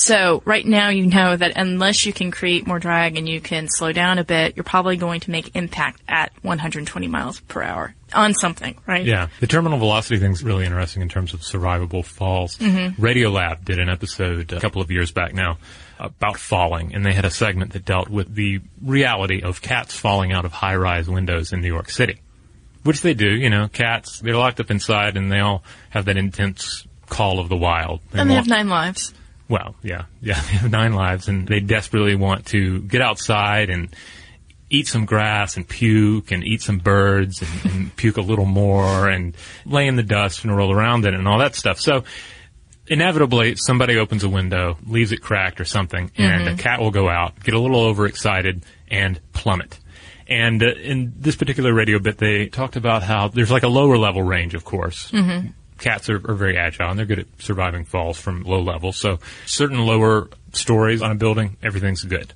So 0.00 0.44
right 0.44 0.64
now 0.64 0.90
you 0.90 1.06
know 1.06 1.36
that 1.36 1.54
unless 1.56 2.06
you 2.06 2.12
can 2.12 2.30
create 2.30 2.68
more 2.68 2.78
drag 2.78 3.18
and 3.18 3.28
you 3.28 3.40
can 3.40 3.66
slow 3.68 3.90
down 3.90 4.18
a 4.18 4.24
bit, 4.24 4.54
you're 4.54 4.62
probably 4.62 4.96
going 4.96 5.18
to 5.22 5.32
make 5.32 5.56
impact 5.56 6.00
at 6.06 6.30
120 6.42 7.08
miles 7.08 7.40
per 7.40 7.64
hour 7.64 7.96
on 8.14 8.32
something, 8.32 8.78
right? 8.86 9.04
Yeah, 9.04 9.26
the 9.40 9.48
terminal 9.48 9.76
velocity 9.76 10.20
thing's 10.20 10.44
really 10.44 10.64
interesting 10.66 11.02
in 11.02 11.08
terms 11.08 11.34
of 11.34 11.40
survivable 11.40 12.04
falls. 12.04 12.56
Mm-hmm. 12.58 13.02
Radiolab 13.02 13.64
did 13.64 13.80
an 13.80 13.88
episode 13.88 14.52
a 14.52 14.60
couple 14.60 14.80
of 14.80 14.92
years 14.92 15.10
back 15.10 15.34
now 15.34 15.58
about 15.98 16.38
falling, 16.38 16.94
and 16.94 17.04
they 17.04 17.12
had 17.12 17.24
a 17.24 17.30
segment 17.30 17.72
that 17.72 17.84
dealt 17.84 18.08
with 18.08 18.32
the 18.32 18.60
reality 18.80 19.42
of 19.42 19.60
cats 19.60 19.98
falling 19.98 20.32
out 20.32 20.44
of 20.44 20.52
high-rise 20.52 21.10
windows 21.10 21.52
in 21.52 21.60
New 21.60 21.66
York 21.66 21.90
City, 21.90 22.20
which 22.84 23.00
they 23.00 23.14
do. 23.14 23.28
You 23.28 23.50
know, 23.50 23.66
cats 23.66 24.20
they're 24.20 24.36
locked 24.36 24.60
up 24.60 24.70
inside, 24.70 25.16
and 25.16 25.32
they 25.32 25.40
all 25.40 25.64
have 25.90 26.04
that 26.04 26.16
intense 26.16 26.86
call 27.08 27.40
of 27.40 27.48
the 27.48 27.56
wild. 27.56 27.98
And 28.12 28.30
they 28.30 28.36
have 28.36 28.46
nine 28.46 28.68
lives. 28.68 29.12
Well, 29.48 29.74
yeah, 29.82 30.04
yeah, 30.20 30.40
they 30.40 30.56
have 30.58 30.70
nine 30.70 30.92
lives, 30.92 31.28
and 31.28 31.46
they 31.46 31.60
desperately 31.60 32.14
want 32.14 32.46
to 32.46 32.80
get 32.82 33.00
outside 33.00 33.70
and 33.70 33.94
eat 34.70 34.86
some 34.86 35.06
grass 35.06 35.56
and 35.56 35.66
puke 35.66 36.30
and 36.30 36.44
eat 36.44 36.60
some 36.60 36.78
birds 36.78 37.42
and, 37.42 37.72
and 37.72 37.96
puke 37.96 38.18
a 38.18 38.22
little 38.22 38.44
more 38.44 39.08
and 39.08 39.34
lay 39.64 39.86
in 39.86 39.96
the 39.96 40.02
dust 40.02 40.44
and 40.44 40.54
roll 40.54 40.72
around 40.72 41.06
in 41.06 41.14
it 41.14 41.18
and 41.18 41.26
all 41.26 41.38
that 41.38 41.54
stuff. 41.54 41.80
So 41.80 42.04
inevitably, 42.86 43.56
somebody 43.56 43.96
opens 43.96 44.24
a 44.24 44.28
window, 44.28 44.76
leaves 44.86 45.12
it 45.12 45.22
cracked 45.22 45.60
or 45.60 45.64
something, 45.64 46.10
and 46.16 46.48
a 46.48 46.62
cat 46.62 46.80
will 46.80 46.90
go 46.90 47.08
out, 47.08 47.42
get 47.42 47.54
a 47.54 47.58
little 47.58 47.80
overexcited, 47.80 48.64
and 48.90 49.20
plummet. 49.32 49.78
And 50.26 50.62
uh, 50.62 50.72
in 50.72 51.14
this 51.16 51.36
particular 51.36 51.72
radio 51.72 51.98
bit, 51.98 52.18
they 52.18 52.48
talked 52.48 52.76
about 52.76 53.02
how 53.02 53.28
there's 53.28 53.50
like 53.50 53.62
a 53.62 53.68
lower 53.68 53.96
level 53.96 54.22
range, 54.22 54.54
of 54.54 54.64
course. 54.64 55.10
Cats 55.78 56.08
are, 56.08 56.16
are 56.16 56.34
very 56.34 56.58
agile 56.58 56.90
and 56.90 56.98
they're 56.98 57.06
good 57.06 57.20
at 57.20 57.26
surviving 57.38 57.84
falls 57.84 58.18
from 58.18 58.42
low 58.42 58.60
levels. 58.60 58.96
So 58.96 59.18
certain 59.46 59.78
lower 59.86 60.28
stories 60.52 61.02
on 61.02 61.10
a 61.10 61.14
building, 61.14 61.56
everything's 61.62 62.04
good. 62.04 62.32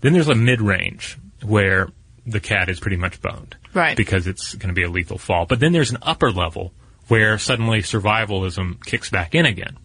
Then 0.00 0.12
there's 0.12 0.28
a 0.28 0.34
mid 0.34 0.60
range 0.60 1.18
where 1.42 1.88
the 2.26 2.40
cat 2.40 2.68
is 2.68 2.78
pretty 2.78 2.96
much 2.96 3.20
boned. 3.20 3.56
Right. 3.74 3.96
Because 3.96 4.26
it's 4.26 4.54
going 4.54 4.68
to 4.68 4.74
be 4.74 4.84
a 4.84 4.90
lethal 4.90 5.18
fall. 5.18 5.46
But 5.46 5.60
then 5.60 5.72
there's 5.72 5.90
an 5.90 5.98
upper 6.02 6.30
level 6.30 6.72
where 7.08 7.38
suddenly 7.38 7.80
survivalism 7.80 8.84
kicks 8.84 9.10
back 9.10 9.34
in 9.34 9.46
again. 9.46 9.76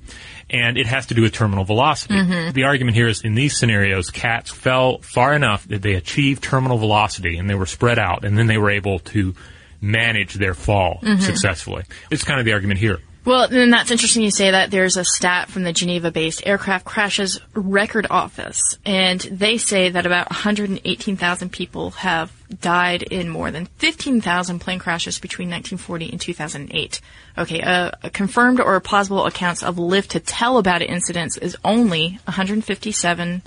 And 0.50 0.78
it 0.78 0.86
has 0.88 1.08
to 1.08 1.14
do 1.14 1.22
with 1.22 1.34
terminal 1.34 1.64
velocity. 1.64 2.16
Mm-hmm. 2.16 2.52
The 2.52 2.66
argument 2.66 2.96
here 2.96 3.08
is 3.08 3.22
in 3.22 3.34
these 3.34 3.58
scenarios, 3.58 4.12
cats 4.12 4.52
fell 4.52 5.00
far 5.00 5.34
enough 5.34 5.66
that 5.70 5.82
they 5.82 5.94
achieved 5.94 6.44
terminal 6.44 6.78
velocity 6.78 7.38
and 7.38 7.50
they 7.50 7.56
were 7.56 7.66
spread 7.66 7.98
out 7.98 8.26
and 8.26 8.38
then 8.38 8.48
they 8.48 8.58
were 8.58 8.70
able 8.70 9.00
to 9.00 9.34
manage 9.84 10.36
their 10.36 10.54
fall 10.54 11.00
successfully. 11.20 11.84
It's 12.10 12.24
kind 12.24 12.40
of 12.40 12.46
the 12.46 12.54
argument 12.54 12.80
here. 12.80 13.00
Well, 13.26 13.48
then 13.48 13.70
that's 13.70 13.90
interesting 13.90 14.24
you 14.24 14.32
say 14.32 14.52
that. 14.52 14.70
There's 14.70 14.98
a 14.98 15.06
stat 15.06 15.50
from 15.50 15.64
the 15.64 15.72
Geneva-based 15.72 16.46
Aircraft 16.46 16.84
Crashes 16.84 17.40
Record 17.54 18.06
Office, 18.10 18.60
and 18.86 19.22
they 19.22 19.58
say 19.58 19.90
that 19.90 20.06
about 20.06 20.30
118,000 20.30 21.50
people 21.50 21.92
have 21.92 22.34
died 22.60 23.02
in 23.04 23.30
more 23.30 23.50
than 23.50 23.68
15,000 23.78 24.60
plane 24.60 24.78
crashes 24.78 25.20
between 25.20 25.50
1940 25.50 26.12
and 26.12 26.20
2008. 26.20 27.02
Okay, 27.38 27.62
uh, 27.62 27.92
confirmed 28.12 28.60
or 28.60 28.78
plausible 28.82 29.26
accounts 29.26 29.64
of 29.64 29.80
live 29.80 30.08
to 30.10 30.20
tell 30.20 30.58
about 30.58 30.82
incidents 30.82 31.38
is 31.38 31.56
only 31.64 32.20
157, 32.26 33.42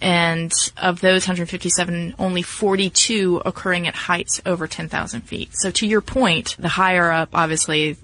and 0.00 0.52
of 0.76 1.00
those 1.00 1.24
157, 1.24 2.14
only 2.18 2.42
42 2.42 3.42
occurring 3.44 3.86
at 3.86 3.94
heights 3.94 4.40
over 4.46 4.66
10,000 4.66 5.20
feet. 5.22 5.50
So 5.52 5.70
to 5.72 5.86
your 5.86 6.00
point, 6.00 6.56
the 6.58 6.68
higher 6.68 7.10
up, 7.10 7.30
obviously, 7.34 7.96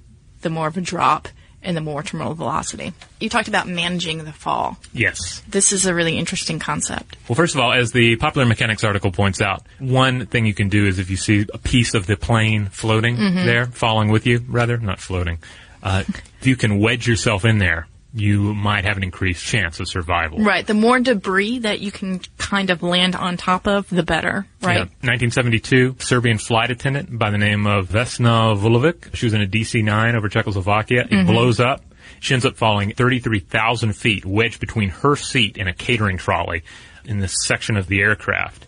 the 0.43 0.51
more 0.51 0.67
of 0.67 0.77
a 0.77 0.81
drop 0.81 1.29
and 1.63 1.77
the 1.77 1.81
more 1.81 2.03
terminal 2.03 2.35
velocity. 2.35 2.93
You 3.19 3.29
talked 3.29 3.49
about 3.49 3.67
managing 3.67 4.25
the 4.25 4.33
fall. 4.33 4.77
Yes. 4.93 5.43
This 5.49 5.73
is 5.73 5.85
a 5.85 5.95
really 5.95 6.17
interesting 6.17 6.61
concept. 6.61 7.17
Well, 7.29 7.35
first 7.35 7.55
of 7.55 7.61
all, 7.61 7.73
as 7.73 7.91
the 7.91 8.17
Popular 8.17 8.47
Mechanics 8.47 8.85
article 8.85 9.11
points 9.11 9.41
out, 9.41 9.65
one 9.81 10.27
thing 10.27 10.47
you 10.47 10.55
can 10.55 10.69
do 10.69 10.87
is 10.87 11.01
if 11.01 11.11
you 11.11 11.17
see 11.17 11.45
a 11.53 11.59
piece 11.59 11.95
of 11.95 12.07
the 12.07 12.17
plane 12.17 12.67
floating 12.67 13.17
there, 13.17 13.67
falling 13.67 14.11
with 14.11 14.27
you, 14.27 14.45
rather, 14.47 14.77
not 14.79 15.01
floating, 15.01 15.39
uh, 15.83 16.05
you 16.43 16.55
can 16.57 16.79
wedge 16.79 17.09
yourself 17.09 17.45
in 17.45 17.59
there, 17.59 17.89
you 18.17 18.55
might 18.55 18.85
have 18.87 18.97
an 18.97 19.03
increased 19.03 19.45
chance 19.45 19.79
of 19.79 19.87
survival. 19.89 20.39
Right. 20.39 20.67
The 20.67 20.73
more 20.75 20.99
debris 20.99 21.59
that 21.61 21.81
you 21.81 21.93
can 21.93 22.21
kind 22.39 22.71
of 22.71 22.83
land 22.83 23.15
on 23.15 23.37
top 23.37 23.67
of, 23.67 23.89
the 23.91 24.03
better. 24.03 24.47
Right. 24.63 24.77
Yeah. 24.77 24.85
1972, 25.03 25.97
Serbian 25.99 26.39
flight 26.39 26.71
attendant 26.71 27.19
by 27.19 27.31
the 27.31 27.37
name 27.39 27.67
of 27.67 27.89
Vesna 27.91 28.57
Vulovic. 28.59 29.15
She 29.15 29.27
was 29.27 29.35
in 29.35 29.43
a 29.43 29.47
DC-9 29.47 30.15
over 30.17 30.29
Czechoslovakia. 30.29 31.03
It 31.03 31.11
Mm-hmm. 31.11 31.27
blows 31.31 31.61
up. 31.61 31.83
She 32.21 32.33
ends 32.33 32.47
up 32.47 32.57
falling 32.57 32.93
33,000 32.93 33.93
feet, 33.93 34.25
wedged 34.25 34.61
between 34.61 34.89
her 34.89 35.17
seat 35.17 35.59
and 35.59 35.69
a 35.69 35.75
catering 35.75 36.17
trolley 36.17 36.63
in 37.05 37.19
this 37.21 37.35
section 37.45 37.77
of 37.77 37.87
the 37.87 38.01
aircraft. 38.01 38.67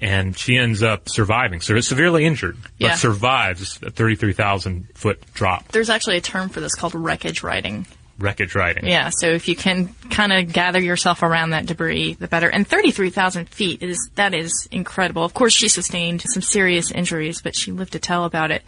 And 0.00 0.36
she 0.36 0.56
ends 0.56 0.82
up 0.82 1.08
surviving. 1.08 1.60
So 1.60 1.78
severely 1.80 2.24
injured, 2.24 2.56
but 2.62 2.70
Yeah. 2.78 2.94
survives 2.94 3.78
a 3.82 3.90
33,000 3.90 4.88
foot 4.94 5.22
drop. 5.34 5.68
There's 5.68 5.90
actually 5.90 6.16
a 6.16 6.20
term 6.20 6.48
for 6.48 6.60
this 6.60 6.74
called 6.74 6.94
wreckage 6.94 7.42
riding. 7.42 7.86
Wreckage 8.18 8.56
riding. 8.56 8.86
Yeah, 8.86 9.10
so 9.16 9.28
if 9.28 9.46
you 9.46 9.54
can 9.54 9.94
kind 10.10 10.32
of 10.32 10.52
gather 10.52 10.80
yourself 10.80 11.22
around 11.22 11.50
that 11.50 11.66
debris, 11.66 12.14
the 12.14 12.26
better. 12.26 12.48
And 12.48 12.66
33,000 12.66 13.48
feet 13.48 13.82
is, 13.82 14.10
that 14.16 14.34
is 14.34 14.68
incredible. 14.72 15.24
Of 15.24 15.34
course, 15.34 15.52
she 15.52 15.68
sustained 15.68 16.22
some 16.22 16.42
serious 16.42 16.90
injuries, 16.90 17.40
but 17.42 17.54
she 17.54 17.70
lived 17.70 17.92
to 17.92 18.00
tell 18.00 18.24
about 18.24 18.50
it. 18.50 18.62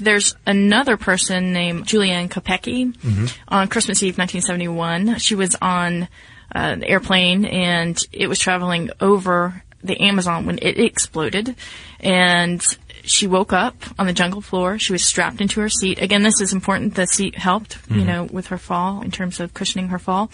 There's 0.00 0.34
another 0.44 0.96
person 0.96 1.52
named 1.52 1.86
Juliane 1.86 2.28
Koepcke 2.28 3.32
on 3.46 3.68
Christmas 3.68 4.02
Eve 4.02 4.18
1971. 4.18 5.18
She 5.18 5.36
was 5.36 5.54
on 5.62 6.02
uh, 6.02 6.06
an 6.54 6.82
airplane 6.82 7.44
and 7.44 7.96
it 8.12 8.26
was 8.26 8.40
traveling 8.40 8.90
over 9.00 9.62
the 9.84 10.00
Amazon 10.00 10.46
when 10.46 10.58
it 10.60 10.78
exploded. 10.78 11.54
And 12.00 12.60
she 13.06 13.26
woke 13.26 13.52
up 13.52 13.76
on 13.98 14.06
the 14.06 14.12
jungle 14.12 14.40
floor. 14.40 14.78
She 14.78 14.92
was 14.92 15.04
strapped 15.04 15.40
into 15.40 15.60
her 15.60 15.68
seat. 15.68 16.02
Again, 16.02 16.22
this 16.22 16.40
is 16.40 16.52
important. 16.52 16.94
The 16.94 17.06
seat 17.06 17.36
helped, 17.36 17.78
you 17.88 17.96
mm-hmm. 17.96 18.06
know, 18.06 18.24
with 18.24 18.48
her 18.48 18.58
fall 18.58 19.00
in 19.02 19.10
terms 19.10 19.40
of 19.40 19.54
cushioning 19.54 19.88
her 19.88 19.98
fall. 19.98 20.30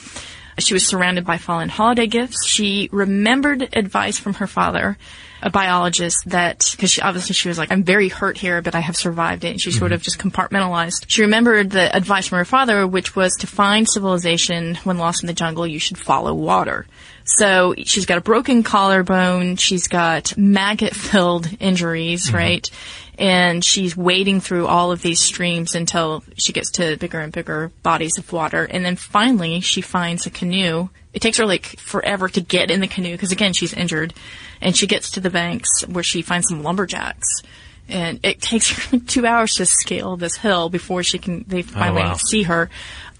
She 0.59 0.75
was 0.75 0.87
surrounded 0.87 1.25
by 1.25 1.39
fallen 1.39 1.69
holiday 1.69 2.07
gifts. 2.07 2.47
She 2.47 2.89
remembered 2.93 3.75
advice 3.75 4.19
from 4.19 4.35
her 4.35 4.47
father, 4.47 4.99
a 5.41 5.49
biologist, 5.49 6.25
that, 6.27 6.69
because 6.73 6.91
she, 6.91 7.01
obviously 7.01 7.35
she 7.35 7.49
was 7.49 7.57
like, 7.57 7.73
I'm 7.73 7.85
very 7.85 8.09
hurt 8.09 8.37
here, 8.37 8.61
but 8.61 8.75
I 8.75 8.81
have 8.81 8.97
survived 8.97 9.45
it. 9.45 9.53
And 9.53 9.61
she 9.61 9.71
mm-hmm. 9.71 9.79
sort 9.79 9.93
of 9.93 10.03
just 10.03 10.19
compartmentalized. 10.19 11.07
She 11.09 11.23
remembered 11.23 11.71
the 11.71 11.95
advice 11.95 12.27
from 12.27 12.39
her 12.39 12.45
father, 12.45 12.87
which 12.87 13.17
was 13.17 13.33
to 13.41 13.47
find 13.47 13.89
civilization 13.89 14.77
when 14.85 14.99
lost 14.99 15.23
in 15.23 15.27
the 15.27 15.33
jungle, 15.33 15.67
you 15.67 15.79
should 15.79 15.99
follow 15.99 16.35
water. 16.35 16.87
So 17.25 17.75
she's 17.85 18.07
got 18.07 18.19
a 18.19 18.23
broken 18.23 18.63
collarbone. 18.63 19.57
She's 19.57 19.89
got 19.89 20.37
maggot 20.37 20.95
filled 20.95 21.49
injuries, 21.61 22.27
mm-hmm. 22.27 22.37
right? 22.37 22.71
And 23.19 23.65
she's 23.65 23.97
wading 23.97 24.41
through 24.41 24.67
all 24.67 24.91
of 24.91 25.03
these 25.03 25.21
streams 25.21 25.75
until 25.75 26.25
she 26.37 26.53
gets 26.53 26.71
to 26.73 26.97
bigger 26.97 27.21
and 27.21 27.33
bigger 27.33 27.71
bodies 27.83 28.19
of 28.19 28.33
water. 28.33 28.65
And 28.65 28.85
then 28.85 28.97
finally 28.97 29.61
she 29.61 29.81
finds 29.81 30.27
a 30.27 30.31
canoe. 30.31 30.89
It 31.13 31.21
takes 31.21 31.39
her 31.39 31.47
like 31.47 31.79
forever 31.79 32.29
to 32.31 32.41
get 32.41 32.71
in 32.71 32.81
the 32.81 32.89
canoe 32.89 33.13
because 33.13 33.33
again, 33.33 33.53
she's 33.53 33.75
injured. 33.75 34.15
And 34.61 34.77
she 34.77 34.87
gets 34.87 35.13
to 35.13 35.21
the 35.21 35.31
banks 35.31 35.87
where 35.87 36.05
she 36.05 36.23
finds 36.23 36.49
some 36.49 36.63
lumberjacks. 36.63 37.43
And 37.89 38.19
it 38.23 38.41
takes 38.41 38.71
her 38.89 38.97
like 38.97 39.07
two 39.07 39.27
hours 39.27 39.55
to 39.57 39.67
scale 39.67 40.17
this 40.17 40.37
hill 40.37 40.69
before 40.69 41.03
she 41.03 41.19
can, 41.19 41.45
they 41.47 41.61
oh, 41.61 41.63
finally 41.63 42.03
wow. 42.03 42.15
see 42.15 42.45
her 42.45 42.71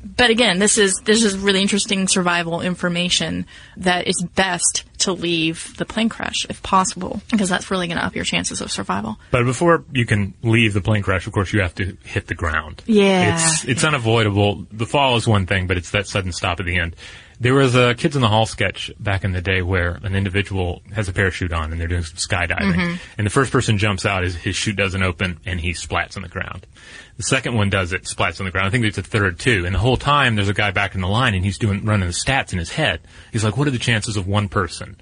but 0.05 0.31
again, 0.31 0.59
this 0.59 0.79
is 0.79 1.01
this 1.05 1.23
is 1.23 1.37
really 1.37 1.61
interesting 1.61 2.09
survival 2.09 2.61
information 2.61 3.47
that 3.77 4.07
is 4.07 4.25
best 4.35 4.85
to 4.99 5.13
leave 5.13 5.77
the 5.77 5.85
plane 5.85 6.09
crash 6.09 6.47
if 6.49 6.63
possible, 6.63 7.21
because 7.31 7.49
that's 7.49 7.71
really 7.71 7.87
going 7.87 7.99
to 7.99 8.05
up 8.05 8.17
your 8.17 8.25
chances 8.25 8.61
of 8.61 8.71
survival. 8.71 9.19
But 9.31 9.45
before 9.45 9.85
you 9.93 10.05
can 10.05 10.35
leave 10.43 10.75
the 10.75 10.81
plane 10.81 11.03
crash, 11.03 11.27
of 11.27 11.33
course, 11.33 11.53
you 11.53 11.61
have 11.63 11.75
to 11.77 11.97
hit 12.05 12.27
the 12.27 12.35
ground. 12.35 12.83
Yeah. 12.87 13.35
It's, 13.35 13.65
it's 13.65 13.85
unavoidable. 13.85 14.67
The 14.73 14.87
fall 14.87 15.17
is 15.17 15.27
one 15.27 15.47
thing, 15.47 15.67
but 15.67 15.77
it's 15.77 15.91
that 15.91 16.07
sudden 16.07 16.33
stop 16.33 16.61
at 16.61 16.67
the 16.67 16.79
end. 16.79 16.97
There 17.43 17.55
was 17.55 17.75
a 17.75 17.97
Kids 17.97 18.15
in 18.15 18.23
the 18.23 18.29
Hall 18.29 18.47
sketch 18.47 18.93
back 19.01 19.25
in 19.25 19.33
the 19.33 19.41
day 19.41 19.63
where 19.63 19.99
an 20.05 20.15
individual 20.15 20.81
has 20.93 21.09
a 21.09 21.13
parachute 21.13 21.53
on 21.53 21.73
and 21.73 21.81
they're 21.81 21.89
doing 21.89 22.05
some 22.05 22.17
skydiving. 22.17 22.73
Mm-hmm. 22.73 22.95
And 23.19 23.27
the 23.27 23.33
first 23.33 23.51
person 23.51 23.79
jumps 23.79 24.07
out, 24.07 24.23
his, 24.23 24.37
his 24.37 24.55
chute 24.55 24.77
doesn't 24.77 25.03
open 25.03 25.41
and 25.45 25.59
he 25.59 25.73
splats 25.73 26.17
on 26.17 26.23
the 26.23 26.29
ground. 26.29 26.69
The 27.17 27.25
second 27.25 27.57
one 27.57 27.69
does 27.69 27.93
it, 27.93 28.05
splats 28.05 28.39
on 28.39 28.45
the 28.45 28.53
ground. 28.53 28.69
I 28.69 28.71
think 28.71 28.83
there's 28.83 28.97
a 28.97 29.03
third 29.03 29.41
too. 29.41 29.67
And 29.67 29.75
the 29.75 29.81
whole 29.81 29.97
time 29.97 30.37
there's 30.37 30.49
a 30.49 30.55
guy 30.55 30.71
back 30.71 30.95
in 30.95 31.01
the 31.01 31.09
line 31.09 31.35
and 31.35 31.45
he's 31.45 31.59
doing, 31.59 31.85
running 31.85 32.07
the 32.07 32.15
stats 32.15 32.53
in 32.53 32.61
his 32.61 32.71
head. 32.71 33.01
He's 33.33 33.43
like, 33.43 33.57
what 33.57 33.67
are 33.67 33.73
the 33.73 33.79
chances 33.79 34.17
of 34.17 34.29
one 34.29 34.49
person? 34.49 34.97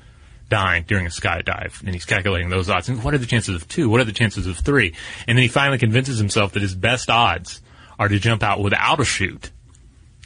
dying 0.48 0.82
during 0.88 1.06
a 1.06 1.10
skydive, 1.10 1.80
and 1.84 1.94
he's 1.94 2.04
calculating 2.04 2.48
those 2.48 2.68
odds. 2.68 2.88
And 2.88 3.04
what 3.04 3.14
are 3.14 3.18
the 3.18 3.26
chances 3.26 3.54
of 3.54 3.68
two? 3.68 3.88
What 3.88 4.00
are 4.00 4.04
the 4.04 4.12
chances 4.12 4.48
of 4.48 4.58
three? 4.58 4.94
And 5.28 5.38
then 5.38 5.42
he 5.42 5.48
finally 5.48 5.78
convinces 5.78 6.18
himself 6.18 6.54
that 6.54 6.62
his 6.62 6.74
best 6.74 7.08
odds 7.08 7.62
are 8.00 8.08
to 8.08 8.18
jump 8.18 8.42
out 8.42 8.60
without 8.60 8.98
a 8.98 9.04
chute 9.04 9.52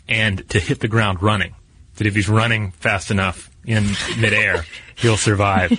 and 0.09 0.49
to 0.49 0.59
hit 0.59 0.81
the 0.81 0.89
ground 0.89 1.23
running. 1.23 1.55
That 1.97 2.07
if 2.07 2.15
he's 2.15 2.29
running 2.29 2.73
fast 2.73 3.11
enough 3.11 3.51
in 3.65 3.85
midair, 4.19 4.65
he'll 4.97 5.17
survive. 5.17 5.71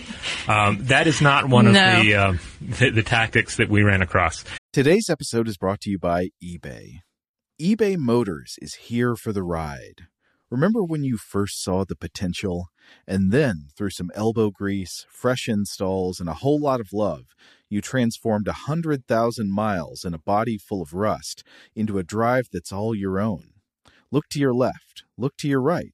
Um, 0.47 0.77
that 0.85 1.07
is 1.07 1.21
not 1.21 1.49
one 1.49 1.67
of 1.67 1.73
No. 1.73 2.01
the, 2.03 2.15
uh, 2.15 2.33
the 2.61 2.89
the 2.91 3.03
tactics 3.03 3.57
that 3.57 3.69
we 3.69 3.83
ran 3.83 4.01
across. 4.01 4.43
Today's 4.71 5.09
episode 5.09 5.47
is 5.47 5.57
brought 5.57 5.81
to 5.81 5.89
you 5.89 5.99
by 5.99 6.29
eBay. 6.43 6.99
eBay 7.61 7.97
Motors 7.97 8.55
is 8.61 8.75
here 8.75 9.15
for 9.15 9.33
the 9.33 9.43
ride. 9.43 10.07
Remember 10.51 10.83
when 10.83 11.03
you 11.03 11.17
first 11.17 11.61
saw 11.63 11.83
the 11.83 11.95
potential? 11.95 12.67
And 13.07 13.31
then, 13.31 13.69
through 13.75 13.89
some 13.89 14.11
elbow 14.13 14.51
grease, 14.51 15.05
fresh 15.09 15.47
installs, 15.49 16.19
and 16.19 16.29
a 16.29 16.35
whole 16.35 16.59
lot 16.59 16.79
of 16.79 16.89
love, 16.93 17.23
you 17.67 17.81
transformed 17.81 18.47
a 18.47 18.51
100,000 18.67 19.51
miles 19.51 20.03
and 20.05 20.13
a 20.13 20.19
body 20.19 20.57
full 20.59 20.83
of 20.83 20.93
rust 20.93 21.43
into 21.75 21.97
a 21.97 22.03
drive 22.03 22.45
that's 22.53 22.71
all 22.71 22.93
your 22.93 23.19
own. 23.19 23.45
Look 24.11 24.25
to 24.29 24.39
your 24.39 24.53
left, 24.53 25.03
look 25.17 25.35
to 25.37 25.47
your 25.47 25.61
right. 25.61 25.93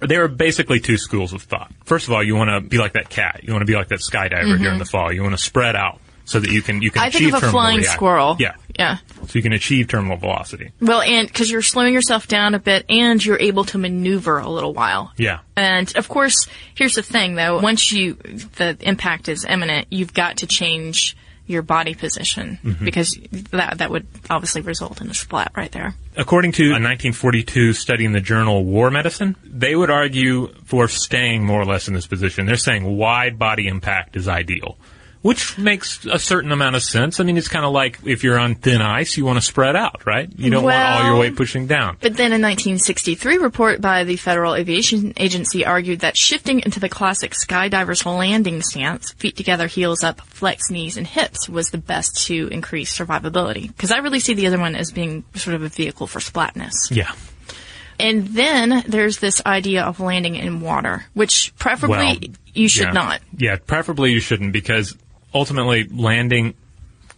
There 0.00 0.22
are 0.24 0.28
basically 0.28 0.80
two 0.80 0.96
schools 0.96 1.32
of 1.32 1.42
thought. 1.42 1.72
First 1.84 2.06
of 2.06 2.12
all, 2.12 2.22
you 2.22 2.34
want 2.36 2.50
to 2.50 2.60
be 2.60 2.78
like 2.78 2.92
that 2.92 3.08
cat. 3.10 3.40
You 3.42 3.52
want 3.52 3.62
to 3.62 3.66
be 3.66 3.74
like 3.74 3.88
that 3.88 4.00
skydiver 4.00 4.58
here 4.58 4.70
in 4.72 4.78
the 4.78 4.84
fall. 4.84 5.12
You 5.12 5.22
want 5.22 5.36
to 5.36 5.42
spread 5.42 5.74
out 5.76 6.00
so 6.24 6.38
that 6.40 6.50
you 6.50 6.62
can 6.62 6.82
you 6.82 6.90
can 6.90 7.00
Mm-hmm. 7.00 7.06
I 7.06 7.10
think 7.10 7.22
achieve 7.22 7.34
of 7.34 7.38
a 7.38 7.40
terminal 7.40 7.52
flying 7.60 7.78
react- 7.78 7.92
squirrel. 7.94 8.36
Yeah, 8.38 8.54
Yeah. 8.78 8.98
so 9.26 9.30
you 9.32 9.42
can 9.42 9.52
achieve 9.54 9.88
terminal 9.88 10.16
velocity. 10.16 10.72
Well, 10.80 11.00
and 11.00 11.26
because 11.26 11.50
you're 11.50 11.62
slowing 11.62 11.94
yourself 11.94 12.28
down 12.28 12.54
a 12.54 12.58
bit 12.58 12.84
and 12.88 13.24
you're 13.24 13.40
able 13.40 13.64
to 13.64 13.78
maneuver 13.78 14.38
a 14.38 14.48
little 14.48 14.74
while. 14.74 15.12
Yeah. 15.16 15.40
And 15.56 15.90
of 15.96 16.08
course, 16.08 16.46
here's 16.74 16.94
the 16.94 17.02
thing 17.02 17.34
though. 17.34 17.60
Once 17.60 17.90
you, 17.90 18.14
the 18.14 18.76
impact 18.80 19.28
is 19.28 19.44
imminent, 19.48 19.86
you've 19.90 20.12
got 20.14 20.38
to 20.38 20.46
change 20.46 21.16
your 21.48 21.62
body 21.62 21.94
position 21.94 22.58
Mm-hmm. 22.62 22.84
because 22.84 23.18
that, 23.50 23.78
that 23.78 23.90
would 23.90 24.06
obviously 24.30 24.60
result 24.60 25.00
in 25.00 25.10
a 25.10 25.14
splat 25.14 25.52
right 25.56 25.72
there. 25.72 25.94
According 26.16 26.52
to 26.52 26.64
a 26.64 26.78
1942 26.78 27.72
study 27.72 28.04
in 28.04 28.12
the 28.12 28.20
journal 28.20 28.64
War 28.64 28.90
Medicine, 28.90 29.34
they 29.44 29.74
would 29.74 29.90
argue 29.90 30.48
for 30.64 30.86
staying 30.88 31.44
more 31.44 31.60
or 31.60 31.64
less 31.64 31.88
in 31.88 31.94
this 31.94 32.06
position. 32.06 32.46
They're 32.46 32.56
saying 32.56 32.84
wide 32.84 33.38
body 33.38 33.66
impact 33.66 34.16
is 34.16 34.28
ideal. 34.28 34.76
Which 35.20 35.58
makes 35.58 36.06
a 36.06 36.18
certain 36.18 36.52
amount 36.52 36.76
of 36.76 36.82
sense. 36.82 37.18
I 37.18 37.24
mean, 37.24 37.36
it's 37.36 37.48
kind 37.48 37.64
of 37.64 37.72
like 37.72 37.98
if 38.04 38.22
you're 38.22 38.38
on 38.38 38.54
thin 38.54 38.80
ice, 38.80 39.16
you 39.16 39.24
want 39.24 39.38
to 39.38 39.44
spread 39.44 39.74
out, 39.74 40.06
right? 40.06 40.30
You 40.36 40.50
don't 40.50 40.62
want 40.62 40.76
all 40.76 41.06
your 41.06 41.18
weight 41.18 41.34
pushing 41.34 41.66
down. 41.66 41.96
But 42.00 42.16
then 42.16 42.30
a 42.30 42.38
1963 42.38 43.38
report 43.38 43.80
by 43.80 44.04
the 44.04 44.16
Federal 44.16 44.54
Aviation 44.54 45.12
Agency 45.16 45.66
argued 45.66 46.00
that 46.00 46.16
shifting 46.16 46.60
into 46.60 46.78
the 46.78 46.88
classic 46.88 47.32
skydiver's 47.32 48.06
landing 48.06 48.62
stance, 48.62 49.12
feet 49.14 49.36
together, 49.36 49.66
heels 49.66 50.04
up, 50.04 50.20
flex 50.20 50.70
knees 50.70 50.96
and 50.96 51.06
hips, 51.06 51.48
was 51.48 51.70
the 51.70 51.78
best 51.78 52.26
to 52.26 52.46
increase 52.48 52.96
survivability. 52.96 53.66
Because 53.66 53.90
I 53.90 53.98
really 53.98 54.20
see 54.20 54.34
the 54.34 54.46
other 54.46 54.58
one 54.58 54.76
as 54.76 54.92
being 54.92 55.24
sort 55.34 55.56
of 55.56 55.62
a 55.62 55.68
vehicle 55.68 56.06
for 56.06 56.20
splatness. 56.20 56.90
Yeah. 56.90 57.10
And 58.00 58.28
then 58.28 58.84
there's 58.86 59.18
this 59.18 59.42
idea 59.44 59.82
of 59.82 59.98
landing 59.98 60.36
in 60.36 60.60
water, 60.60 61.06
which 61.14 61.52
preferably 61.58 61.96
Well, 61.96 62.16
you 62.54 62.68
should 62.68 62.88
yeah. 62.88 62.92
not. 62.92 63.20
Yeah, 63.36 63.56
preferably 63.56 64.12
you 64.12 64.20
shouldn't 64.20 64.52
because 64.52 64.96
ultimately 65.34 65.84
landing 65.84 66.54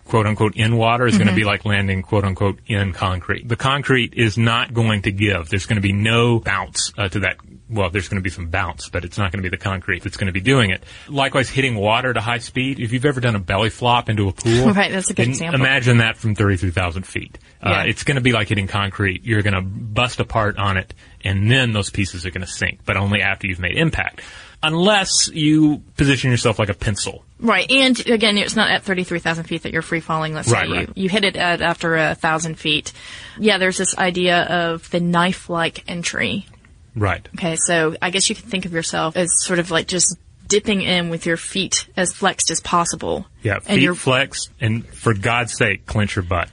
quote 0.06 0.26
unquote 0.26 0.56
in 0.56 0.76
water 0.76 1.06
is 1.06 1.16
going 1.16 1.28
Mm-hmm. 1.28 1.36
to 1.36 1.40
be 1.40 1.44
like 1.44 1.64
landing 1.64 2.02
quote 2.02 2.24
unquote 2.24 2.58
in 2.66 2.92
concrete. 2.92 3.48
The 3.48 3.54
concrete 3.56 4.14
is 4.14 4.36
not 4.36 4.74
going 4.74 5.02
to 5.02 5.12
give. 5.12 5.48
There's 5.48 5.66
going 5.66 5.76
to 5.76 5.82
be 5.82 5.92
no 5.92 6.40
bounce 6.40 6.92
uh, 6.98 7.08
to 7.10 7.20
that. 7.20 7.36
Well, 7.68 7.88
there's 7.90 8.08
going 8.08 8.16
to 8.20 8.22
be 8.22 8.30
some 8.30 8.48
bounce, 8.48 8.88
but 8.88 9.04
it's 9.04 9.16
not 9.16 9.30
going 9.30 9.40
to 9.44 9.48
be 9.48 9.56
the 9.56 9.62
concrete 9.62 10.02
that's 10.02 10.16
going 10.16 10.26
to 10.26 10.32
be 10.32 10.40
doing 10.40 10.70
it. 10.70 10.82
Likewise, 11.08 11.48
hitting 11.48 11.76
water 11.76 12.10
at 12.10 12.16
a 12.16 12.20
high 12.20 12.38
speed. 12.38 12.80
If 12.80 12.92
you've 12.92 13.04
ever 13.04 13.20
done 13.20 13.36
a 13.36 13.38
belly 13.38 13.70
flop 13.70 14.08
into 14.08 14.26
a 14.26 14.32
pool, 14.32 14.72
Right, 14.74 14.90
that's 14.90 15.08
a 15.10 15.14
good 15.14 15.28
example. 15.28 15.60
Imagine 15.60 15.98
that 15.98 16.16
from 16.16 16.34
33,000 16.34 17.04
feet. 17.04 17.38
Uh, 17.62 17.68
Yeah. 17.70 17.82
It's 17.84 18.02
going 18.02 18.16
to 18.16 18.20
be 18.20 18.32
like 18.32 18.48
hitting 18.48 18.66
concrete. 18.66 19.24
You're 19.24 19.42
going 19.42 19.54
to 19.54 19.60
bust 19.62 20.18
apart 20.18 20.58
on 20.58 20.78
it, 20.78 20.92
and 21.22 21.48
then 21.48 21.72
those 21.72 21.90
pieces 21.90 22.26
are 22.26 22.30
going 22.32 22.40
to 22.44 22.50
sink, 22.52 22.80
but 22.84 22.96
only 22.96 23.22
after 23.22 23.46
you've 23.46 23.60
made 23.60 23.76
impact. 23.76 24.22
Unless 24.62 25.28
you 25.32 25.82
position 25.96 26.30
yourself 26.30 26.58
like 26.58 26.68
a 26.68 26.74
pencil. 26.74 27.24
Right, 27.38 27.70
and 27.70 27.98
again, 28.06 28.36
it's 28.36 28.56
not 28.56 28.70
at 28.70 28.82
33,000 28.82 29.44
feet 29.44 29.62
that 29.62 29.72
you're 29.72 29.80
free 29.80 30.00
falling. 30.00 30.34
Let's 30.34 30.50
Right, 30.50 30.66
say 30.68 30.72
right. 30.72 30.88
you, 30.94 31.04
you 31.04 31.08
hit 31.08 31.24
it 31.24 31.36
at 31.36 31.62
after 31.62 31.96
a 31.96 32.14
thousand 32.14 32.58
feet. 32.58 32.92
Yeah, 33.38 33.56
there's 33.56 33.78
this 33.78 33.96
idea 33.96 34.42
of 34.42 34.90
the 34.90 35.00
knife-like 35.00 35.84
entry. 35.88 36.46
Right. 36.94 37.26
Okay, 37.36 37.56
so 37.56 37.96
I 38.02 38.10
guess 38.10 38.28
you 38.28 38.34
could 38.36 38.44
think 38.44 38.66
of 38.66 38.72
yourself 38.74 39.16
as 39.16 39.30
sort 39.44 39.58
of 39.58 39.70
like 39.70 39.86
just 39.86 40.18
dipping 40.46 40.82
in 40.82 41.08
with 41.08 41.24
your 41.24 41.38
feet 41.38 41.88
as 41.96 42.12
flexed 42.12 42.50
as 42.50 42.60
possible. 42.60 43.24
Yeah, 43.42 43.54
and 43.54 43.64
feet 43.64 43.82
you're, 43.82 43.94
flex, 43.94 44.50
and 44.60 44.86
for 44.86 45.14
God's 45.14 45.56
sake, 45.56 45.86
clench 45.86 46.16
your 46.16 46.24
butt. 46.24 46.50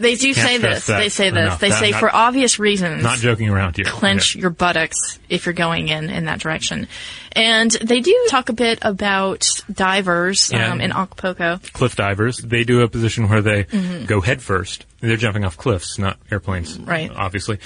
They 0.00 0.16
do 0.16 0.34
say 0.34 0.56
this. 0.58 0.86
They 0.86 1.08
say 1.08 1.30
this. 1.30 1.38
enough. 1.44 1.60
They 1.60 1.68
That- 1.68 1.78
say 1.80 1.90
not- 1.92 2.00
for 2.00 2.14
obvious 2.14 2.58
reasons. 2.58 3.02
Not 3.02 3.18
joking 3.18 3.48
around 3.48 3.76
here. 3.76 3.84
clench 3.84 4.34
Yeah. 4.34 4.40
your 4.42 4.50
buttocks 4.50 5.18
if 5.28 5.46
you're 5.46 5.52
going 5.52 5.88
in 5.88 6.10
in 6.10 6.24
that 6.24 6.40
direction. 6.40 6.88
And 7.32 7.70
they 7.70 8.00
do 8.00 8.26
talk 8.28 8.48
a 8.48 8.52
bit 8.52 8.80
about 8.82 9.46
divers 9.72 10.50
Yeah. 10.52 10.72
um, 10.72 10.80
in 10.80 10.90
Acapulco. 10.92 11.60
Cliff 11.72 11.94
divers, 11.94 12.38
they 12.38 12.64
do 12.64 12.80
a 12.80 12.88
position 12.88 13.28
where 13.28 13.40
they 13.42 13.66
go 14.06 14.20
head 14.20 14.42
first. 14.42 14.84
They're 15.00 15.16
jumping 15.16 15.44
off 15.44 15.56
cliffs, 15.56 15.98
not 15.98 16.18
airplanes. 16.30 16.78
Right. 16.78 17.10
Obviously. 17.14 17.58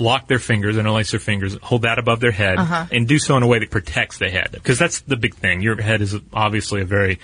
Lock 0.00 0.28
their 0.28 0.38
fingers, 0.38 0.76
interlace 0.78 1.10
their 1.10 1.18
fingers, 1.18 1.56
hold 1.60 1.82
that 1.82 1.98
above 1.98 2.20
their 2.20 2.30
head, 2.30 2.56
Uh-huh. 2.58 2.86
and 2.92 3.08
do 3.08 3.18
so 3.18 3.36
in 3.36 3.42
a 3.42 3.48
way 3.48 3.58
that 3.58 3.70
protects 3.70 4.18
the 4.18 4.30
head. 4.30 4.50
Because 4.52 4.78
that's 4.78 5.00
the 5.00 5.16
big 5.16 5.34
thing. 5.34 5.60
Your 5.60 5.80
head 5.82 6.00
is 6.02 6.14
obviously 6.32 6.82
a 6.82 6.84
very 6.84 7.18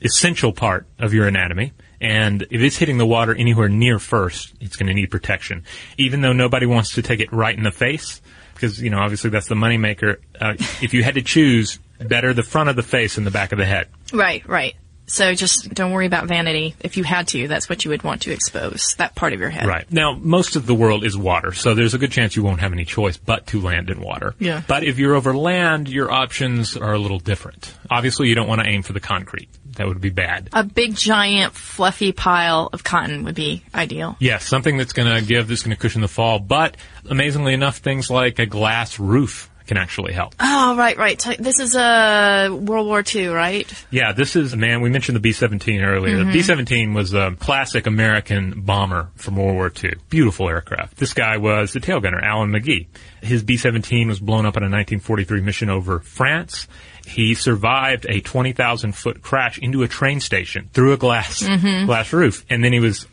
essential 0.00 0.52
part 0.52 0.86
of 1.00 1.12
your 1.12 1.26
anatomy. 1.26 1.72
And 2.00 2.42
if 2.50 2.60
it's 2.62 2.76
hitting 2.76 2.98
the 2.98 3.06
water 3.06 3.34
anywhere 3.34 3.68
near 3.68 3.98
first, 3.98 4.54
it's 4.60 4.76
going 4.76 4.86
to 4.86 4.94
need 4.94 5.10
protection. 5.10 5.64
Even 5.98 6.22
though 6.22 6.32
nobody 6.32 6.66
wants 6.66 6.94
to 6.94 7.02
take 7.02 7.20
it 7.20 7.32
right 7.32 7.56
in 7.56 7.62
the 7.62 7.70
face, 7.70 8.22
because, 8.54 8.80
you 8.80 8.90
know, 8.90 8.98
obviously 8.98 9.30
that's 9.30 9.48
the 9.48 9.54
moneymaker. 9.54 10.16
Uh, 10.40 10.54
if 10.80 10.94
you 10.94 11.02
had 11.02 11.14
to 11.14 11.22
choose, 11.22 11.78
better 11.98 12.32
the 12.32 12.42
front 12.42 12.68
of 12.70 12.76
the 12.76 12.82
face 12.82 13.16
than 13.16 13.24
the 13.24 13.30
back 13.30 13.52
of 13.52 13.58
the 13.58 13.66
head. 13.66 13.88
Right, 14.12 14.46
right. 14.48 14.74
So 15.10 15.34
just 15.34 15.74
don't 15.74 15.90
worry 15.90 16.06
about 16.06 16.28
vanity. 16.28 16.76
If 16.78 16.96
you 16.96 17.02
had 17.02 17.26
to, 17.28 17.48
that's 17.48 17.68
what 17.68 17.84
you 17.84 17.90
would 17.90 18.04
want 18.04 18.22
to 18.22 18.32
expose, 18.32 18.94
that 18.98 19.16
part 19.16 19.32
of 19.32 19.40
your 19.40 19.50
head. 19.50 19.66
Right. 19.66 19.90
Now, 19.90 20.14
most 20.14 20.54
of 20.54 20.66
the 20.66 20.74
world 20.74 21.04
is 21.04 21.18
water, 21.18 21.52
so 21.52 21.74
there's 21.74 21.94
a 21.94 21.98
good 21.98 22.12
chance 22.12 22.36
you 22.36 22.44
won't 22.44 22.60
have 22.60 22.72
any 22.72 22.84
choice 22.84 23.16
but 23.16 23.48
to 23.48 23.60
land 23.60 23.90
in 23.90 24.00
water. 24.00 24.36
Yeah. 24.38 24.62
But 24.68 24.84
if 24.84 25.00
you're 25.00 25.16
over 25.16 25.36
land, 25.36 25.88
your 25.88 26.12
options 26.12 26.76
are 26.76 26.92
a 26.92 26.98
little 26.98 27.18
different. 27.18 27.74
Obviously, 27.90 28.28
you 28.28 28.36
don't 28.36 28.46
want 28.46 28.60
to 28.60 28.68
aim 28.68 28.82
for 28.82 28.92
the 28.92 29.00
concrete. 29.00 29.48
That 29.72 29.88
would 29.88 30.00
be 30.00 30.10
bad. 30.10 30.48
A 30.52 30.62
big, 30.62 30.94
giant, 30.94 31.54
fluffy 31.54 32.12
pile 32.12 32.70
of 32.72 32.84
cotton 32.84 33.24
would 33.24 33.34
be 33.34 33.64
ideal. 33.74 34.16
Yes, 34.20 34.46
something 34.46 34.76
that's 34.76 34.92
going 34.92 35.12
to 35.12 35.26
give, 35.26 35.48
that's 35.48 35.64
going 35.64 35.74
to 35.74 35.80
cushion 35.80 36.02
the 36.02 36.08
fall. 36.08 36.38
But 36.38 36.76
amazingly 37.08 37.52
enough, 37.52 37.78
things 37.78 38.10
like 38.10 38.38
a 38.38 38.46
glass 38.46 39.00
roof 39.00 39.49
can 39.70 39.76
actually 39.76 40.12
help. 40.12 40.34
Oh, 40.40 40.74
right, 40.76 40.98
right. 40.98 41.16
This 41.38 41.60
is 41.60 41.76
uh, 41.76 42.48
World 42.50 42.88
War 42.88 43.04
II, 43.14 43.28
right? 43.28 43.72
Yeah, 43.92 44.10
this 44.12 44.34
is, 44.34 44.56
man, 44.56 44.80
we 44.80 44.90
mentioned 44.90 45.14
the 45.14 45.20
B-17 45.20 45.86
earlier. 45.86 46.16
Mm-hmm. 46.16 46.26
The 46.32 46.32
B-17 46.32 46.92
was 46.92 47.14
a 47.14 47.36
classic 47.38 47.86
American 47.86 48.62
bomber 48.62 49.10
from 49.14 49.36
World 49.36 49.54
War 49.54 49.72
II. 49.84 49.92
Beautiful 50.08 50.48
aircraft. 50.48 50.96
This 50.96 51.14
guy 51.14 51.36
was 51.36 51.72
the 51.72 51.78
tail 51.78 52.00
gunner, 52.00 52.18
Alan 52.18 52.50
Magee. 52.50 52.88
His 53.22 53.44
B-17 53.44 54.08
was 54.08 54.18
blown 54.18 54.44
up 54.44 54.56
on 54.56 54.64
a 54.64 54.66
1943 54.66 55.40
mission 55.40 55.70
over 55.70 56.00
France. 56.00 56.66
He 57.06 57.34
survived 57.34 58.06
a 58.08 58.20
20,000 58.20 58.92
foot 58.96 59.22
crash 59.22 59.58
into 59.58 59.84
a 59.84 59.88
train 59.88 60.18
station 60.18 60.68
through 60.72 60.94
a 60.94 60.96
glass, 60.96 61.44
Mm-hmm. 61.44 61.86
glass 61.86 62.12
roof. 62.12 62.44
And 62.50 62.64
then 62.64 62.72
he 62.72 62.80
was 62.80 63.06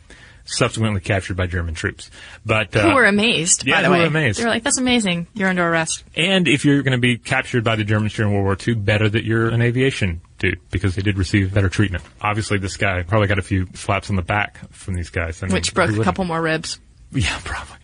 subsequently 0.48 1.00
captured 1.00 1.36
by 1.36 1.46
German 1.46 1.74
troops. 1.74 2.10
But, 2.44 2.74
uh, 2.74 2.88
Who 2.88 2.94
were 2.94 3.04
amazed, 3.04 3.66
yeah, 3.66 3.76
by 3.76 3.82
the 3.82 3.86
who 3.88 3.92
way. 3.92 4.00
were 4.00 4.06
amazed. 4.06 4.38
They 4.40 4.44
were 4.44 4.50
like, 4.50 4.62
that's 4.64 4.78
amazing. 4.78 5.26
You're 5.34 5.48
under 5.48 5.66
arrest. 5.68 6.04
And 6.16 6.48
if 6.48 6.64
you're 6.64 6.82
going 6.82 6.92
to 6.92 6.98
be 7.00 7.18
captured 7.18 7.64
by 7.64 7.76
the 7.76 7.84
Germans 7.84 8.14
during 8.14 8.32
World 8.32 8.44
War 8.44 8.56
II, 8.66 8.74
better 8.74 9.08
that 9.08 9.24
you're 9.24 9.48
an 9.48 9.60
aviation 9.62 10.20
dude 10.38 10.60
because 10.70 10.94
they 10.94 11.02
did 11.02 11.18
receive 11.18 11.52
better 11.52 11.68
treatment. 11.68 12.02
Obviously, 12.20 12.58
this 12.58 12.76
guy 12.76 13.02
probably 13.02 13.28
got 13.28 13.38
a 13.38 13.42
few 13.42 13.66
slaps 13.74 14.08
on 14.10 14.16
the 14.16 14.22
back 14.22 14.58
from 14.70 14.94
these 14.94 15.10
guys. 15.10 15.42
I 15.42 15.46
mean, 15.46 15.54
Which 15.54 15.74
broke 15.74 15.90
a 15.96 16.02
couple 16.04 16.24
more 16.24 16.40
ribs. 16.40 16.80
Yeah, 17.10 17.40
probably. 17.42 17.76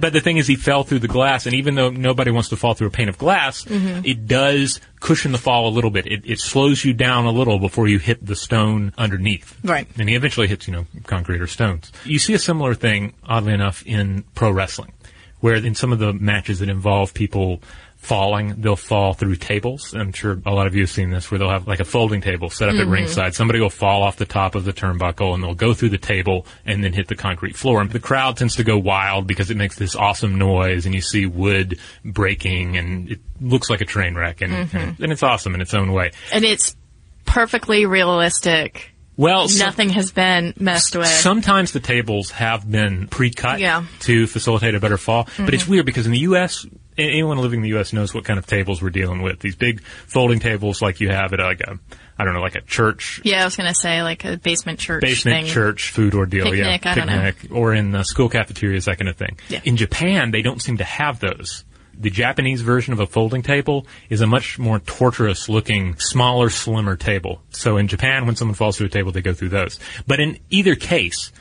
But 0.00 0.12
the 0.12 0.20
thing 0.20 0.36
is, 0.36 0.46
he 0.46 0.56
fell 0.56 0.82
through 0.84 1.00
the 1.00 1.08
glass, 1.08 1.46
and 1.46 1.54
even 1.54 1.74
though 1.74 1.90
nobody 1.90 2.30
wants 2.30 2.48
to 2.50 2.56
fall 2.56 2.74
through 2.74 2.88
a 2.88 2.90
pane 2.90 3.08
of 3.08 3.18
glass, 3.18 3.64
Mm-hmm. 3.64 4.04
it 4.04 4.26
does 4.26 4.80
cushion 5.00 5.32
the 5.32 5.38
fall 5.38 5.68
a 5.68 5.70
little 5.70 5.90
bit. 5.90 6.06
It, 6.06 6.22
it 6.24 6.40
slows 6.40 6.84
you 6.84 6.92
down 6.92 7.24
a 7.26 7.30
little 7.30 7.58
before 7.58 7.88
you 7.88 7.98
hit 7.98 8.24
the 8.24 8.36
stone 8.36 8.92
underneath. 8.98 9.58
Right. 9.64 9.86
And 9.98 10.08
he 10.08 10.14
eventually 10.14 10.46
hits, 10.46 10.66
you 10.66 10.72
know, 10.74 10.86
concrete 11.04 11.40
or 11.40 11.46
stones. 11.46 11.92
You 12.04 12.18
see 12.18 12.34
a 12.34 12.38
similar 12.38 12.74
thing, 12.74 13.12
oddly 13.24 13.52
enough, 13.52 13.84
in 13.86 14.24
pro 14.34 14.50
wrestling, 14.50 14.92
where 15.40 15.56
in 15.56 15.74
some 15.74 15.92
of 15.92 15.98
the 15.98 16.12
matches 16.12 16.58
that 16.60 16.68
involve 16.68 17.12
people 17.14 17.60
falling, 18.06 18.54
they'll 18.60 18.76
fall 18.76 19.14
through 19.14 19.34
tables. 19.34 19.92
I'm 19.92 20.12
sure 20.12 20.40
a 20.46 20.52
lot 20.52 20.68
of 20.68 20.76
you 20.76 20.82
have 20.82 20.90
seen 20.90 21.10
this, 21.10 21.28
where 21.28 21.38
they'll 21.38 21.50
have 21.50 21.66
like 21.66 21.80
a 21.80 21.84
folding 21.84 22.20
table 22.20 22.50
set 22.50 22.68
up 22.68 22.76
at 22.76 22.82
mm-hmm. 22.82 22.90
ringside. 22.90 23.34
Somebody 23.34 23.58
will 23.58 23.68
fall 23.68 24.04
off 24.04 24.16
the 24.16 24.24
top 24.24 24.54
of 24.54 24.64
the 24.64 24.72
turnbuckle 24.72 25.34
and 25.34 25.42
they'll 25.42 25.54
go 25.54 25.74
through 25.74 25.88
the 25.88 25.98
table 25.98 26.46
and 26.64 26.84
then 26.84 26.92
hit 26.92 27.08
the 27.08 27.16
concrete 27.16 27.56
floor. 27.56 27.80
And 27.80 27.90
the 27.90 27.98
crowd 27.98 28.36
tends 28.36 28.54
to 28.56 28.64
go 28.64 28.78
wild 28.78 29.26
because 29.26 29.50
it 29.50 29.56
makes 29.56 29.76
this 29.76 29.96
awesome 29.96 30.38
noise 30.38 30.86
and 30.86 30.94
you 30.94 31.00
see 31.00 31.26
wood 31.26 31.80
breaking 32.04 32.76
and 32.76 33.10
it 33.10 33.20
looks 33.40 33.68
like 33.68 33.80
a 33.80 33.84
train 33.84 34.14
wreck 34.14 34.40
and, 34.40 34.52
mm-hmm. 34.52 34.76
and, 34.76 35.00
and 35.00 35.12
it's 35.12 35.24
awesome 35.24 35.54
in 35.56 35.60
its 35.60 35.74
own 35.74 35.92
way. 35.92 36.12
And 36.32 36.44
it's 36.44 36.76
perfectly 37.24 37.86
realistic. 37.86 38.92
Well, 39.16 39.48
so- 39.48 39.64
Nothing 39.64 39.90
has 39.90 40.10
been 40.12 40.52
messed 40.58 40.94
with. 40.96 41.06
Sometimes 41.08 41.72
the 41.72 41.80
tables 41.80 42.30
have 42.32 42.70
been 42.70 43.08
pre-cut 43.08 43.60
Yeah. 43.60 43.80
Mm-hmm. 43.82 43.98
to 44.00 44.26
facilitate 44.26 44.74
a 44.74 44.80
better 44.80 44.98
fall, 44.98 45.28
but 45.38 45.54
it's 45.54 45.66
weird 45.66 45.86
because 45.86 46.06
in 46.06 46.12
the 46.12 46.18
U.S., 46.20 46.66
anyone 46.98 47.38
living 47.38 47.58
in 47.58 47.62
the 47.62 47.68
U.S. 47.70 47.92
knows 47.92 48.12
what 48.14 48.24
kind 48.24 48.38
of 48.38 48.46
tables 48.46 48.82
we're 48.82 48.90
dealing 48.90 49.22
with. 49.22 49.40
These 49.40 49.56
big 49.56 49.82
folding 49.82 50.38
tables 50.38 50.80
like 50.82 51.00
you 51.00 51.08
have 51.10 51.32
at 51.32 51.40
like 51.40 51.60
a, 51.60 51.78
I 52.18 52.24
don't 52.24 52.34
know, 52.34 52.40
like 52.40 52.54
a 52.56 52.62
church, 52.62 53.20
yeah, 53.24 53.42
I 53.42 53.44
was 53.44 53.56
going 53.56 53.68
to 53.68 53.74
say 53.74 54.02
like 54.02 54.24
a 54.24 54.36
basement 54.36 54.78
church 54.80 55.02
basement 55.02 55.44
thing. 55.44 55.52
church 55.52 55.90
food 55.90 56.14
ordeal, 56.14 56.44
Picnic, 56.50 56.84
yeah, 56.84 56.90
I 56.90 56.94
don't 56.94 57.06
know. 57.06 57.22
picnic, 57.32 57.52
or 57.52 57.74
in 57.74 58.02
school 58.04 58.28
cafeterias, 58.28 58.86
that 58.86 58.98
kind 58.98 59.08
of 59.08 59.16
thing. 59.16 59.38
Yeah. 59.48 59.60
In 59.64 59.76
Japan, 59.76 60.30
they 60.30 60.42
don't 60.42 60.60
seem 60.62 60.78
to 60.78 60.84
have 60.84 61.20
those. 61.20 61.64
The 61.98 62.10
Japanese 62.10 62.60
version 62.60 62.92
of 62.92 63.00
a 63.00 63.06
folding 63.06 63.42
table 63.42 63.86
is 64.10 64.20
a 64.20 64.26
much 64.26 64.58
more 64.58 64.78
torturous 64.80 65.48
looking, 65.48 65.98
smaller, 65.98 66.50
slimmer 66.50 66.96
table. 66.96 67.40
So 67.50 67.76
in 67.78 67.88
Japan, 67.88 68.26
when 68.26 68.36
someone 68.36 68.54
falls 68.54 68.76
through 68.76 68.88
a 68.88 68.90
table, 68.90 69.12
they 69.12 69.22
go 69.22 69.32
through 69.32 69.48
those. 69.50 69.78
But 70.06 70.20
in 70.20 70.38
either 70.50 70.74
case, 70.74 71.32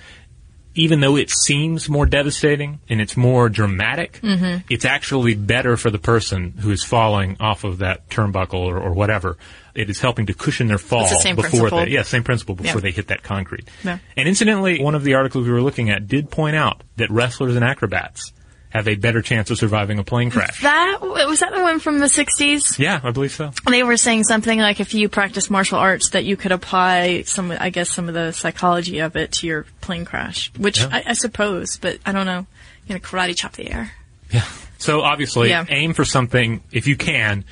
even 0.78 1.00
though 1.00 1.16
it 1.16 1.30
seems 1.30 1.88
more 1.90 2.06
devastating 2.06 2.80
and 2.90 3.00
it's 3.00 3.16
more 3.16 3.48
dramatic, 3.50 4.20
Mm-hmm. 4.22 4.66
it's 4.70 4.84
actually 4.86 5.34
better 5.36 5.78
for 5.78 5.90
the 5.90 6.00
person 6.00 6.52
who 6.60 6.72
is 6.72 6.84
falling 6.84 7.38
off 7.40 7.64
of 7.64 7.78
that 7.80 8.10
turnbuckle 8.10 8.56
or, 8.66 8.78
or 8.78 8.94
whatever. 8.94 9.38
It 9.74 9.90
is 9.90 10.00
helping 10.00 10.26
to 10.28 10.34
cushion 10.34 10.68
their 10.68 10.78
fall 10.78 11.02
the 11.08 11.34
before 11.36 11.42
principle. 11.42 11.80
they, 11.80 11.88
yeah, 11.92 12.04
same 12.04 12.24
principle 12.24 12.56
before 12.56 12.76
Yeah. 12.76 12.82
they 12.82 12.92
hit 12.92 13.08
that 13.08 13.24
concrete. 13.24 13.70
Yeah. 13.84 14.00
And 14.18 14.28
incidentally, 14.28 14.82
one 14.82 14.96
of 14.96 15.04
the 15.04 15.16
articles 15.16 15.46
we 15.46 15.52
were 15.54 15.62
looking 15.62 15.90
at 15.90 16.08
did 16.08 16.30
point 16.30 16.56
out 16.56 16.82
that 16.98 17.10
wrestlers 17.12 17.56
and 17.56 17.64
acrobats 17.64 18.32
have 18.76 18.88
a 18.88 18.96
better 18.96 19.22
chance 19.22 19.50
of 19.50 19.58
surviving 19.58 19.98
a 20.00 20.04
plane 20.04 20.30
crash. 20.30 20.62
That 20.62 21.00
was 21.02 21.40
that 21.40 21.54
the 21.54 21.62
one 21.62 21.80
from 21.80 22.00
the 22.00 22.06
60s? 22.08 22.78
yeah, 22.78 23.00
I 23.04 23.12
believe 23.12 23.32
so. 23.32 23.52
They 23.70 23.84
were 23.84 23.98
saying 23.98 24.26
something 24.26 24.60
like 24.60 24.80
if 24.80 24.94
you 24.94 25.10
practice 25.10 25.50
martial 25.50 25.78
arts 25.80 26.12
that 26.12 26.26
you 26.26 26.36
could 26.38 26.52
apply 26.52 27.24
some, 27.24 27.52
I 27.52 27.70
guess, 27.70 27.90
some 27.90 28.08
of 28.08 28.14
the 28.14 28.32
psychology 28.32 29.00
of 29.00 29.16
it 29.16 29.32
to 29.34 29.48
your 29.48 29.66
plane 29.82 30.06
crash, 30.06 30.52
which 30.58 30.80
Yeah. 30.82 30.90
I, 30.92 31.04
I 31.08 31.14
suppose, 31.14 31.78
but 31.78 32.00
I 32.06 32.12
don't 32.12 32.26
know. 32.26 32.46
You 32.88 32.96
know, 32.96 33.00
karate 33.00 33.36
chop 33.36 33.54
the 33.54 33.72
air. 33.72 33.92
Yeah. 34.32 34.46
So 34.78 35.02
obviously, 35.02 35.50
Yeah. 35.50 35.66
aim 35.70 35.94
for 35.94 36.06
something 36.06 36.62
if 36.72 36.88
you 36.88 36.96
can 36.96 37.46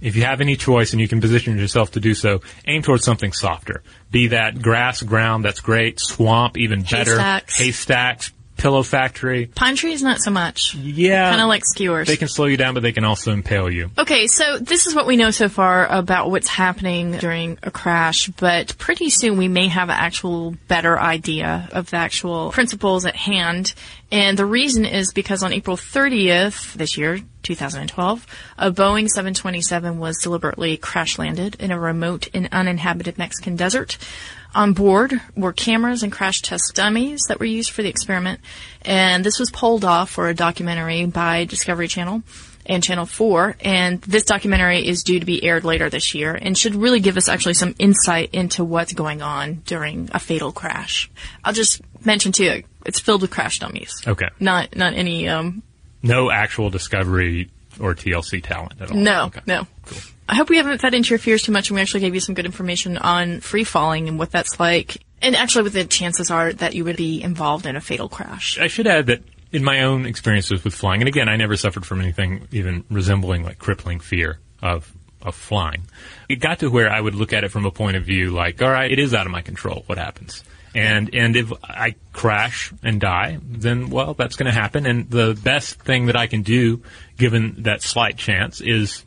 if 0.00 0.16
you 0.16 0.22
have 0.24 0.40
any 0.40 0.56
choice 0.56 0.92
and 0.92 1.00
you 1.00 1.06
can 1.08 1.20
position 1.20 1.58
yourself 1.58 1.90
to 1.92 2.00
do 2.00 2.14
so, 2.14 2.40
aim 2.66 2.80
towards 2.80 3.04
something 3.04 3.32
softer. 3.34 3.82
Be 4.10 4.28
that 4.28 4.62
grass, 4.62 5.02
ground, 5.02 5.44
that's 5.44 5.60
great. 5.60 6.00
Swamp, 6.00 6.56
even 6.56 6.80
better. 6.82 7.10
Haystacks. 7.18 7.58
Haystacks, 7.58 8.32
pillow 8.60 8.82
factory. 8.82 9.46
Pine 9.46 9.74
trees, 9.74 10.02
not 10.02 10.20
so 10.20 10.30
much. 10.30 10.74
Yeah. 10.74 11.30
Kind 11.30 11.40
of 11.40 11.48
like 11.48 11.62
skewers. 11.64 12.06
They 12.06 12.18
can 12.18 12.28
slow 12.28 12.44
you 12.44 12.58
down, 12.58 12.74
but 12.74 12.82
they 12.82 12.92
can 12.92 13.04
also 13.04 13.32
impale 13.32 13.72
you. 13.72 13.90
Okay, 13.96 14.26
so 14.26 14.58
this 14.58 14.86
is 14.86 14.94
what 14.94 15.06
we 15.06 15.16
know 15.16 15.30
so 15.30 15.48
far 15.48 15.86
about 15.86 16.30
what's 16.30 16.48
happening 16.48 17.12
during 17.12 17.58
a 17.62 17.70
crash, 17.70 18.28
but 18.28 18.76
pretty 18.76 19.08
soon 19.08 19.38
we 19.38 19.48
may 19.48 19.68
have 19.68 19.88
an 19.88 19.96
actual 19.98 20.54
better 20.68 20.98
idea 20.98 21.68
of 21.72 21.90
the 21.90 21.96
actual 21.96 22.50
principles 22.50 23.06
at 23.06 23.16
hand. 23.16 23.72
And 24.12 24.38
the 24.38 24.46
reason 24.46 24.84
is 24.84 25.12
because 25.12 25.42
on 25.42 25.52
April 25.52 25.76
30th 25.76 26.74
this 26.74 26.98
year, 26.98 27.20
2012, 27.42 28.26
a 28.58 28.70
Boeing 28.70 29.08
727 29.08 29.98
was 29.98 30.18
deliberately 30.18 30.76
crash 30.76 31.18
landed 31.18 31.56
in 31.60 31.70
a 31.70 31.78
remote 31.78 32.28
and 32.34 32.48
uninhabited 32.52 33.16
Mexican 33.16 33.56
desert. 33.56 33.96
On 34.54 34.72
board 34.72 35.20
were 35.36 35.52
cameras 35.52 36.02
and 36.02 36.10
crash 36.12 36.42
test 36.42 36.72
dummies 36.74 37.20
that 37.28 37.38
were 37.38 37.46
used 37.46 37.70
for 37.70 37.82
the 37.82 37.88
experiment, 37.88 38.40
and 38.82 39.24
this 39.24 39.38
was 39.38 39.50
pulled 39.50 39.84
off 39.84 40.10
for 40.10 40.28
a 40.28 40.34
documentary 40.34 41.06
by 41.06 41.44
Discovery 41.44 41.86
Channel 41.86 42.22
and 42.66 42.82
Channel 42.82 43.06
4, 43.06 43.56
and 43.60 44.00
this 44.02 44.24
documentary 44.24 44.86
is 44.86 45.02
due 45.02 45.18
to 45.20 45.26
be 45.26 45.42
aired 45.44 45.64
later 45.64 45.88
this 45.88 46.14
year 46.14 46.34
and 46.34 46.56
should 46.58 46.74
really 46.74 47.00
give 47.00 47.16
us 47.16 47.28
actually 47.28 47.54
some 47.54 47.74
insight 47.78 48.30
into 48.32 48.64
what's 48.64 48.92
going 48.92 49.22
on 49.22 49.62
during 49.66 50.08
a 50.12 50.18
fatal 50.18 50.52
crash. 50.52 51.10
I'll 51.44 51.52
just 51.54 51.80
mention 52.04 52.32
too, 52.32 52.62
it's 52.84 53.00
filled 53.00 53.22
with 53.22 53.30
crash 53.30 53.60
dummies. 53.60 54.02
Okay. 54.06 54.28
Not, 54.40 54.74
not 54.76 54.94
any, 54.94 55.28
um, 55.28 55.62
No 56.02 56.30
actual 56.30 56.70
Discovery 56.70 57.50
or 57.80 57.94
TLC 57.94 58.42
talent 58.42 58.80
at 58.80 58.90
all. 58.90 58.96
no, 58.96 59.24
Okay. 59.26 59.40
no. 59.46 59.66
I 60.30 60.36
hope 60.36 60.48
we 60.48 60.58
haven't 60.58 60.80
fed 60.80 60.94
into 60.94 61.10
your 61.10 61.18
fears 61.18 61.42
too 61.42 61.50
much 61.50 61.70
and 61.70 61.74
we 61.74 61.82
actually 61.82 62.00
gave 62.00 62.14
you 62.14 62.20
some 62.20 62.36
good 62.36 62.46
information 62.46 62.96
on 62.96 63.40
free 63.40 63.64
falling 63.64 64.08
and 64.08 64.16
what 64.16 64.30
that's 64.30 64.60
like. 64.60 64.98
And 65.20 65.34
actually 65.34 65.64
what 65.64 65.72
the 65.72 65.84
chances 65.84 66.30
are 66.30 66.52
that 66.52 66.74
you 66.74 66.84
would 66.84 66.96
be 66.96 67.20
involved 67.20 67.66
in 67.66 67.74
a 67.74 67.80
fatal 67.80 68.08
crash. 68.08 68.56
I 68.58 68.68
should 68.68 68.86
add 68.86 69.06
that 69.06 69.22
in 69.52 69.64
my 69.64 69.82
own 69.82 70.06
experiences 70.06 70.62
with 70.62 70.72
flying, 70.72 71.02
and 71.02 71.08
again, 71.08 71.28
I 71.28 71.34
never 71.36 71.56
suffered 71.56 71.84
from 71.84 72.00
anything 72.00 72.46
even 72.52 72.84
resembling 72.88 73.42
like 73.42 73.58
crippling 73.58 73.98
fear 73.98 74.38
of 74.62 74.92
of 75.20 75.34
flying. 75.34 75.82
It 76.28 76.36
got 76.36 76.60
to 76.60 76.70
where 76.70 76.90
I 76.90 77.00
would 77.00 77.14
look 77.14 77.32
at 77.32 77.44
it 77.44 77.50
from 77.50 77.66
a 77.66 77.70
point 77.70 77.96
of 77.96 78.04
view 78.04 78.30
like, 78.30 78.62
all 78.62 78.70
right, 78.70 78.90
it 78.90 78.98
is 78.98 79.12
out 79.12 79.26
of 79.26 79.32
my 79.32 79.42
control. 79.42 79.82
What 79.86 79.98
happens? 79.98 80.44
And 80.74 81.12
and 81.12 81.36
if 81.36 81.52
I 81.64 81.96
crash 82.12 82.72
and 82.82 83.00
die, 83.00 83.38
then 83.42 83.90
well, 83.90 84.14
that's 84.14 84.36
going 84.36 84.50
to 84.50 84.58
happen. 84.58 84.86
And 84.86 85.10
the 85.10 85.38
best 85.42 85.80
thing 85.80 86.06
that 86.06 86.16
I 86.16 86.28
can 86.28 86.42
do, 86.42 86.82
given 87.18 87.64
that 87.64 87.82
slight 87.82 88.16
chance, 88.16 88.60
is 88.60 89.04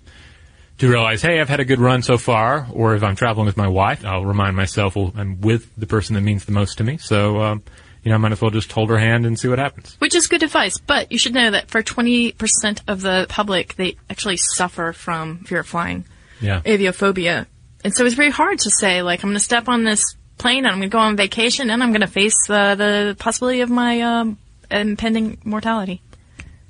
to 0.80 0.90
realize, 0.90 1.22
hey, 1.22 1.40
I've 1.40 1.50
had 1.50 1.60
a 1.60 1.66
good 1.66 1.80
run 1.80 2.02
so 2.02 2.18
far. 2.18 2.68
Or 2.72 2.96
if 2.96 3.04
I'm 3.04 3.16
traveling 3.16 3.46
with 3.46 3.58
my 3.58 3.68
wife, 3.68 4.04
I'll 4.06 4.26
remind 4.26 4.56
myself, 4.56 4.96
well, 4.96 5.14
I'm 5.16 5.40
with 5.42 5.74
the 5.76 5.86
person 5.88 6.16
that 6.16 6.22
means 6.22 6.46
the 6.46 6.52
most 6.52 6.78
to 6.80 6.84
me. 6.84 6.98
So, 6.98 7.42
um, 7.42 7.64
you 8.04 8.10
know, 8.10 8.16
I 8.16 8.18
might 8.18 8.32
as 8.34 8.42
well 8.42 8.52
just 8.52 8.72
hold 8.72 8.90
her 8.90 8.98
hand 8.98 9.26
and 9.26 9.40
see 9.40 9.48
what 9.48 9.60
happens. 9.60 9.96
Which 10.00 10.16
is 10.16 10.28
good 10.28 10.44
advice, 10.44 10.78
but 10.80 11.12
you 11.12 11.18
should 11.18 11.34
know 11.34 11.52
that 11.52 11.70
for 11.70 11.82
20% 11.82 12.82
of 12.88 13.02
the 13.02 13.26
public, 13.30 13.76
they 13.76 13.98
actually 14.10 14.38
suffer 14.38 14.92
from 14.94 15.40
fear 15.46 15.60
of 15.60 15.68
flying, 15.68 16.06
Yeah. 16.42 16.60
aviophobia. 16.62 17.46
And 17.84 17.94
so 17.94 18.06
it's 18.06 18.16
very 18.16 18.32
hard 18.32 18.60
to 18.60 18.70
say, 18.72 19.02
like, 19.04 19.24
I'm 19.24 19.30
going 19.30 19.38
to 19.38 19.44
step 19.44 19.70
on 19.70 19.84
this 19.84 20.16
plane 20.38 20.60
and 20.66 20.68
I'm 20.68 20.80
going 20.80 20.90
to 20.90 20.94
go 20.94 21.00
on 21.00 21.16
vacation 21.16 21.70
and 21.70 21.82
I'm 21.84 21.92
going 21.92 22.02
to 22.02 22.08
face 22.08 22.36
uh, 22.50 22.76
the 22.76 23.16
possibility 23.20 23.62
of 23.62 23.70
my 23.70 24.02
um, 24.02 24.38
impending 24.72 25.38
mortality. 25.46 26.02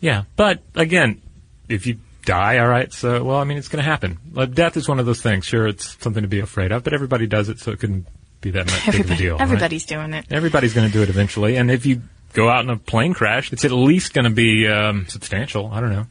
Yeah, 0.01 0.24
but 0.36 0.62
again, 0.76 1.22
if 1.70 1.88
you 1.88 1.97
die, 2.26 2.59
all 2.59 2.67
right. 2.67 2.91
So, 2.91 3.24
well, 3.24 3.38
I 3.38 3.43
mean, 3.43 3.57
it's 3.57 3.67
going 3.67 3.84
to 3.84 3.89
happen. 3.89 4.17
Like, 4.32 4.53
death 4.53 4.78
is 4.78 4.88
one 4.88 4.99
of 4.99 5.05
those 5.05 5.21
things. 5.21 5.45
Sure, 5.45 5.67
it's 5.67 5.97
something 6.01 6.24
to 6.24 6.28
be 6.30 6.39
afraid 6.39 6.71
of, 6.71 6.84
but 6.84 6.93
everybody 6.93 7.28
does 7.28 7.49
it, 7.49 7.59
so 7.59 7.71
it 7.71 7.80
couldn't 7.80 8.05
be 8.41 8.51
that 8.51 8.65
much 8.65 8.86
big 8.91 9.01
of 9.01 9.11
a 9.11 9.15
deal. 9.15 9.34
right? 9.34 9.41
everybody's 9.41 9.86
doing 9.86 10.13
it. 10.13 10.26
Everybody's 10.32 10.74
going 10.74 10.88
to 10.88 10.93
do 10.93 11.01
it 11.01 11.09
eventually, 11.09 11.55
and 11.55 11.71
if 11.71 11.86
you 11.86 12.01
go 12.34 12.49
out 12.49 12.63
in 12.63 12.69
a 12.69 12.78
plane 12.78 13.13
crash, 13.13 13.53
it's 13.53 13.63
at 13.63 13.71
least 13.71 14.13
going 14.13 14.26
to 14.26 14.32
be 14.32 14.67
um, 14.67 15.05
substantial. 15.07 15.67
I 15.71 15.80
don't 15.82 15.91
know. 15.91 16.05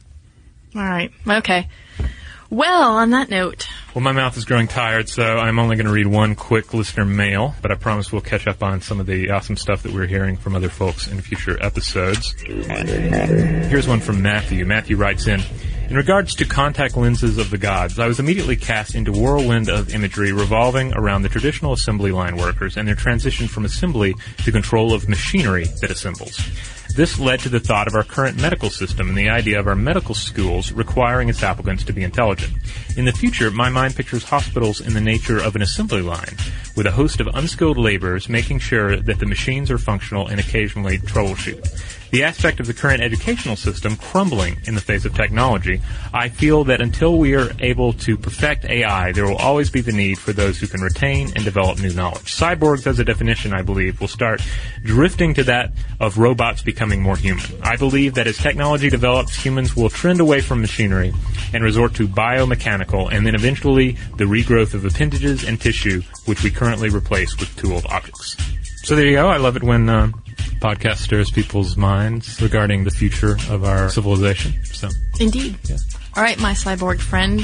All 0.75 0.81
right. 0.81 1.11
Okay. 1.27 1.67
Well, 2.49 2.97
on 2.97 3.09
that 3.11 3.29
note, 3.31 3.67
Well, 3.95 4.03
my 4.03 4.11
mouth 4.11 4.37
is 4.37 4.45
growing 4.45 4.67
tired, 4.67 5.09
so 5.09 5.23
I'm 5.23 5.57
only 5.57 5.75
going 5.75 5.87
to 5.87 5.91
read 5.91 6.05
one 6.05 6.35
quick 6.35 6.71
listener 6.73 7.03
mail, 7.03 7.55
but 7.63 7.71
I 7.71 7.75
promise 7.75 8.11
we'll 8.11 8.21
catch 8.21 8.45
up 8.45 8.61
on 8.61 8.81
some 8.81 8.99
of 8.99 9.07
the 9.07 9.31
awesome 9.31 9.57
stuff 9.57 9.81
that 9.83 9.91
we're 9.91 10.05
hearing 10.05 10.37
from 10.37 10.55
other 10.55 10.69
folks 10.69 11.07
in 11.07 11.19
future 11.19 11.57
episodes. 11.63 12.35
Here's 12.41 13.87
one 13.87 14.01
from 14.01 14.21
Matthew. 14.21 14.65
Matthew 14.65 14.97
writes 14.97 15.25
in, 15.25 15.41
in 15.93 15.97
regards 15.97 16.33
to 16.33 16.43
contact 16.43 16.97
lenses 16.97 17.37
of 17.37 17.51
the 17.51 17.57
gods, 17.59 17.99
I 17.99 18.07
was 18.07 18.19
immediately 18.19 18.55
cast 18.55 18.95
into 18.95 19.11
whirlwind 19.11 19.69
of 19.69 19.93
imagery 19.93 20.31
revolving 20.31 20.91
around 20.95 21.21
the 21.21 21.29
traditional 21.29 21.71
assembly 21.71 22.11
line 22.11 22.35
workers 22.35 22.77
and 22.77 22.87
their 22.87 22.95
transition 22.95 23.47
from 23.47 23.63
assembly 23.63 24.15
to 24.37 24.51
control 24.51 24.91
of 24.91 25.07
machinery 25.07 25.65
that 25.81 25.91
assembles. 25.91 26.35
This 26.95 27.19
led 27.19 27.41
to 27.41 27.49
the 27.49 27.59
thought 27.59 27.85
of 27.85 27.93
our 27.93 28.03
current 28.03 28.41
medical 28.41 28.71
system 28.71 29.07
and 29.07 29.15
the 29.15 29.29
idea 29.29 29.59
of 29.59 29.67
our 29.67 29.75
medical 29.75 30.15
schools 30.15 30.71
requiring 30.71 31.29
its 31.29 31.43
applicants 31.43 31.83
to 31.83 31.93
be 31.93 32.01
intelligent. 32.01 32.53
In 32.97 33.05
the 33.05 33.11
future, 33.11 33.51
my 33.51 33.69
mind 33.69 33.95
pictures 33.95 34.23
hospitals 34.23 34.81
in 34.81 34.95
the 34.95 35.01
nature 35.01 35.37
of 35.37 35.55
an 35.55 35.61
assembly 35.61 36.01
line, 36.01 36.37
with 36.75 36.87
a 36.87 36.91
host 36.91 37.21
of 37.21 37.27
unskilled 37.35 37.77
laborers 37.77 38.27
making 38.27 38.57
sure 38.57 38.97
that 38.97 39.19
the 39.19 39.27
machines 39.27 39.69
are 39.69 39.77
functional 39.77 40.27
and 40.27 40.39
occasionally 40.39 40.97
troubleshoot. 40.97 42.02
The 42.13 42.25
aspect 42.25 42.59
of 42.59 42.67
the 42.67 42.75
current 42.75 43.01
educational 43.01 43.55
system 43.55 43.95
crumbling 43.95 44.61
in 44.67 44.75
the 44.75 44.81
face 44.81 45.03
of 45.03 45.15
technology, 45.15 45.81
I 46.13 46.29
feel 46.29 46.63
that 46.65 46.79
until 46.79 47.17
we 47.17 47.33
are 47.33 47.49
able 47.57 47.91
to 47.93 48.17
perfect 48.17 48.65
AI, 48.65 49.11
there 49.13 49.25
will 49.25 49.37
always 49.37 49.71
be 49.71 49.81
the 49.81 49.93
need 49.93 50.19
for 50.19 50.31
those 50.31 50.59
who 50.59 50.67
can 50.67 50.81
retain 50.81 51.31
and 51.35 51.43
develop 51.43 51.79
new 51.79 51.91
knowledge. 51.91 52.31
Cyborgs, 52.31 52.85
as 52.85 52.99
a 52.99 53.03
definition, 53.03 53.51
I 53.51 53.63
believe, 53.63 53.99
will 53.99 54.07
start 54.07 54.43
drifting 54.83 55.33
to 55.33 55.43
that 55.45 55.71
of 55.99 56.19
robots 56.19 56.61
becoming 56.61 57.01
more 57.01 57.17
human. 57.17 57.45
I 57.63 57.77
believe 57.77 58.13
that 58.13 58.27
as 58.27 58.37
technology 58.37 58.91
develops, 58.91 59.33
humans 59.35 59.75
will 59.75 59.89
trend 59.89 60.19
away 60.19 60.41
from 60.41 60.61
machinery 60.61 61.15
and 61.51 61.63
resort 61.63 61.95
to 61.95 62.07
biomechanical 62.07 63.11
and 63.11 63.25
then 63.25 63.33
eventually 63.33 63.97
the 64.17 64.25
regrowth 64.25 64.75
of 64.75 64.85
appendages 64.85 65.43
and 65.43 65.59
tissue, 65.59 66.03
which 66.25 66.43
we 66.43 66.51
currently 66.51 66.89
replace 66.89 67.35
with 67.39 67.55
tooled 67.55 67.87
objects. 67.87 68.37
So 68.83 68.95
there 68.95 69.07
you 69.07 69.13
go. 69.13 69.29
I 69.29 69.37
love 69.37 69.55
it 69.55 69.63
when 69.63 69.89
uh, 69.89 70.11
podcast 70.63 70.97
stirs 70.97 71.29
people's 71.29 71.75
minds 71.75 72.41
regarding 72.41 72.85
the 72.85 72.91
future 72.91 73.35
of 73.49 73.65
our 73.65 73.89
civilization. 73.89 74.53
So 74.63 74.89
indeed. 75.19 75.57
Yeah. 75.65 75.75
All 76.15 76.23
right, 76.23 76.39
my 76.39 76.53
cyborg 76.53 77.01
friend, 77.01 77.41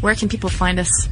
where 0.00 0.14
can 0.14 0.28
people 0.28 0.48
find 0.48 0.78
us? 0.78 1.08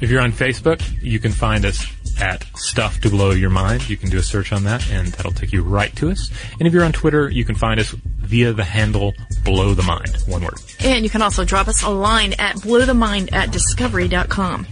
if 0.00 0.10
you're 0.10 0.20
on 0.20 0.32
Facebook, 0.32 0.82
you 1.02 1.18
can 1.18 1.32
find 1.32 1.64
us 1.64 1.86
at 2.20 2.44
Stuff 2.56 3.00
to 3.00 3.10
Blow 3.10 3.30
Your 3.30 3.50
Mind. 3.50 3.88
You 3.88 3.96
can 3.96 4.10
do 4.10 4.18
a 4.18 4.22
search 4.22 4.52
on 4.52 4.64
that, 4.64 4.88
and 4.90 5.08
that'll 5.08 5.32
take 5.32 5.52
you 5.52 5.62
right 5.62 5.94
to 5.96 6.10
us. 6.10 6.30
And 6.58 6.66
if 6.66 6.72
you're 6.72 6.84
on 6.84 6.92
Twitter, 6.92 7.28
you 7.28 7.44
can 7.44 7.54
find 7.54 7.80
us 7.80 7.90
via 7.90 8.52
the 8.52 8.64
handle 8.64 9.14
Blow 9.44 9.74
the 9.74 9.82
Mind. 9.82 10.16
One 10.26 10.42
word. 10.42 10.60
And 10.80 11.04
you 11.04 11.10
can 11.10 11.22
also 11.22 11.44
drop 11.44 11.68
us 11.68 11.82
a 11.82 11.90
line 11.90 12.34
at 12.38 12.56
blowthemind 12.56 13.32
at 13.32 13.50
discovery.com. 13.50 14.66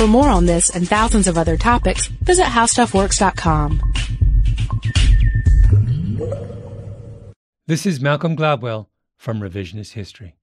For 0.00 0.06
more 0.06 0.30
on 0.30 0.46
this 0.46 0.74
and 0.74 0.88
thousands 0.88 1.28
of 1.28 1.36
other 1.36 1.58
topics, 1.58 2.06
visit 2.06 2.46
howstuffworks.com. 2.46 3.82
This 7.66 7.84
is 7.84 8.00
Malcolm 8.00 8.34
Gladwell 8.34 8.86
from 9.18 9.40
Revisionist 9.40 9.92
History. 9.92 10.36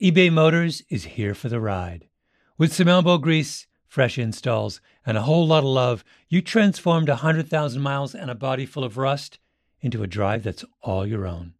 eBay 0.00 0.32
Motors 0.32 0.82
is 0.88 1.04
here 1.04 1.34
for 1.34 1.50
the 1.50 1.60
ride. 1.60 2.08
With 2.56 2.72
some 2.72 2.88
elbow 2.88 3.18
grease, 3.18 3.66
fresh 3.86 4.16
installs, 4.16 4.80
and 5.04 5.18
a 5.18 5.22
whole 5.24 5.46
lot 5.46 5.58
of 5.58 5.66
love, 5.66 6.04
you 6.30 6.40
transformed 6.40 7.10
100,000 7.10 7.82
miles 7.82 8.14
and 8.14 8.30
a 8.30 8.34
body 8.34 8.64
full 8.64 8.82
of 8.82 8.96
rust 8.96 9.38
into 9.82 10.02
a 10.02 10.06
drive 10.06 10.42
that's 10.42 10.64
all 10.80 11.06
your 11.06 11.26
own. 11.26 11.52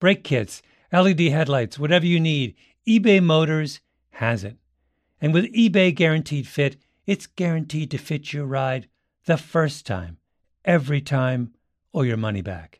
Brake 0.00 0.22
kits, 0.22 0.60
LED 0.92 1.20
headlights, 1.20 1.78
whatever 1.78 2.04
you 2.04 2.20
need, 2.20 2.56
eBay 2.86 3.22
Motors 3.22 3.80
has 4.10 4.44
it. 4.44 4.58
And 5.18 5.32
with 5.32 5.46
eBay 5.54 5.94
Guaranteed 5.94 6.46
Fit, 6.46 6.76
it's 7.10 7.26
guaranteed 7.26 7.90
to 7.90 7.98
fit 7.98 8.32
your 8.32 8.46
ride 8.46 8.86
the 9.26 9.36
first 9.36 9.84
time, 9.84 10.18
every 10.64 11.00
time, 11.00 11.52
or 11.92 12.06
your 12.06 12.16
money 12.16 12.40
back. 12.40 12.78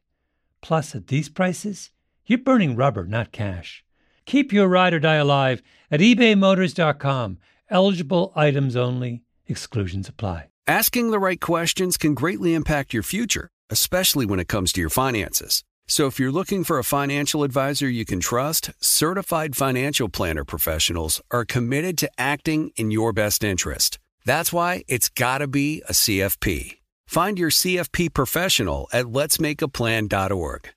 Plus, 0.61 0.95
at 0.95 1.09
these 1.09 1.29
prices, 1.29 1.91
you're 2.27 2.39
burning 2.39 2.77
rubber, 2.77 3.05
not 3.05 3.33
cash. 3.33 3.85
Keep 4.27 4.53
your 4.53 4.69
ride 4.69 4.95
or 4.95 5.01
die 5.01 5.17
alive 5.17 5.63
at 5.91 5.99
ebaymotors.com. 5.99 7.39
Eligible 7.71 8.33
items 8.37 8.77
only, 8.77 9.25
exclusions 9.49 10.09
apply. 10.09 10.47
Asking 10.65 11.11
the 11.11 11.19
right 11.19 11.41
questions 11.41 11.97
can 11.97 12.15
greatly 12.15 12.55
impact 12.55 12.95
your 12.95 13.03
future, 13.03 13.51
especially 13.69 14.27
when 14.27 14.39
it 14.39 14.47
comes 14.47 14.73
to 14.75 14.81
your 14.81 14.91
finances. 14.91 15.65
So 15.89 16.07
if 16.07 16.21
you're 16.21 16.31
looking 16.31 16.63
for 16.63 16.79
a 16.79 16.85
financial 16.85 17.43
advisor 17.43 17.89
you 17.89 18.05
can 18.05 18.21
trust, 18.21 18.71
certified 18.79 19.57
financial 19.57 20.09
planner 20.09 20.45
professionals 20.45 21.21
are 21.33 21.45
committed 21.45 21.99
to 21.99 22.11
acting 22.17 22.71
in 22.77 22.93
your 22.93 23.13
best 23.13 23.43
interest. 23.43 23.99
That's 24.25 24.53
why 24.53 24.85
it's 24.89 25.09
got 25.09 25.39
to 25.39 25.47
be 25.49 25.83
a 25.89 25.93
CFP. 25.93 26.79
Find 27.07 27.39
your 27.39 27.51
CFP 27.51 28.15
professional 28.15 28.89
at 28.93 29.07
letsmakeaplan.org. 29.07 30.71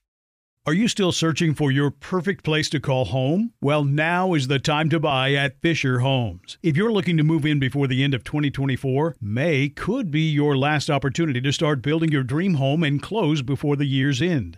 Are 0.66 0.74
you 0.74 0.88
still 0.88 1.12
searching 1.12 1.54
for 1.54 1.72
your 1.72 1.92
perfect 1.92 2.46
place 2.46 2.70
to 2.70 2.80
call 2.80 3.04
home? 3.04 3.52
Well, 3.62 3.84
now 3.84 4.34
is 4.34 4.48
the 4.48 4.60
time 4.60 4.90
to 4.92 5.00
buy 5.00 5.34
at 5.34 5.60
Fisher 5.62 6.00
Homes. 6.00 6.58
If 6.64 6.78
you're 6.78 6.94
looking 6.94 7.18
to 7.18 7.24
move 7.24 7.46
in 7.46 7.60
before 7.60 7.86
the 7.86 8.02
end 8.02 8.14
of 8.14 8.24
2024, 8.24 9.18
May 9.20 9.68
could 9.68 10.10
be 10.10 10.22
your 10.22 10.56
last 10.56 10.90
opportunity 10.90 11.42
to 11.42 11.52
start 11.52 11.82
building 11.82 12.14
your 12.14 12.24
dream 12.24 12.54
home 12.54 12.82
and 12.82 13.02
close 13.02 13.42
before 13.42 13.76
the 13.76 13.86
year's 13.86 14.22
end. 14.22 14.58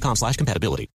com 0.00 0.16
slash 0.16 0.36
compatibility. 0.36 0.90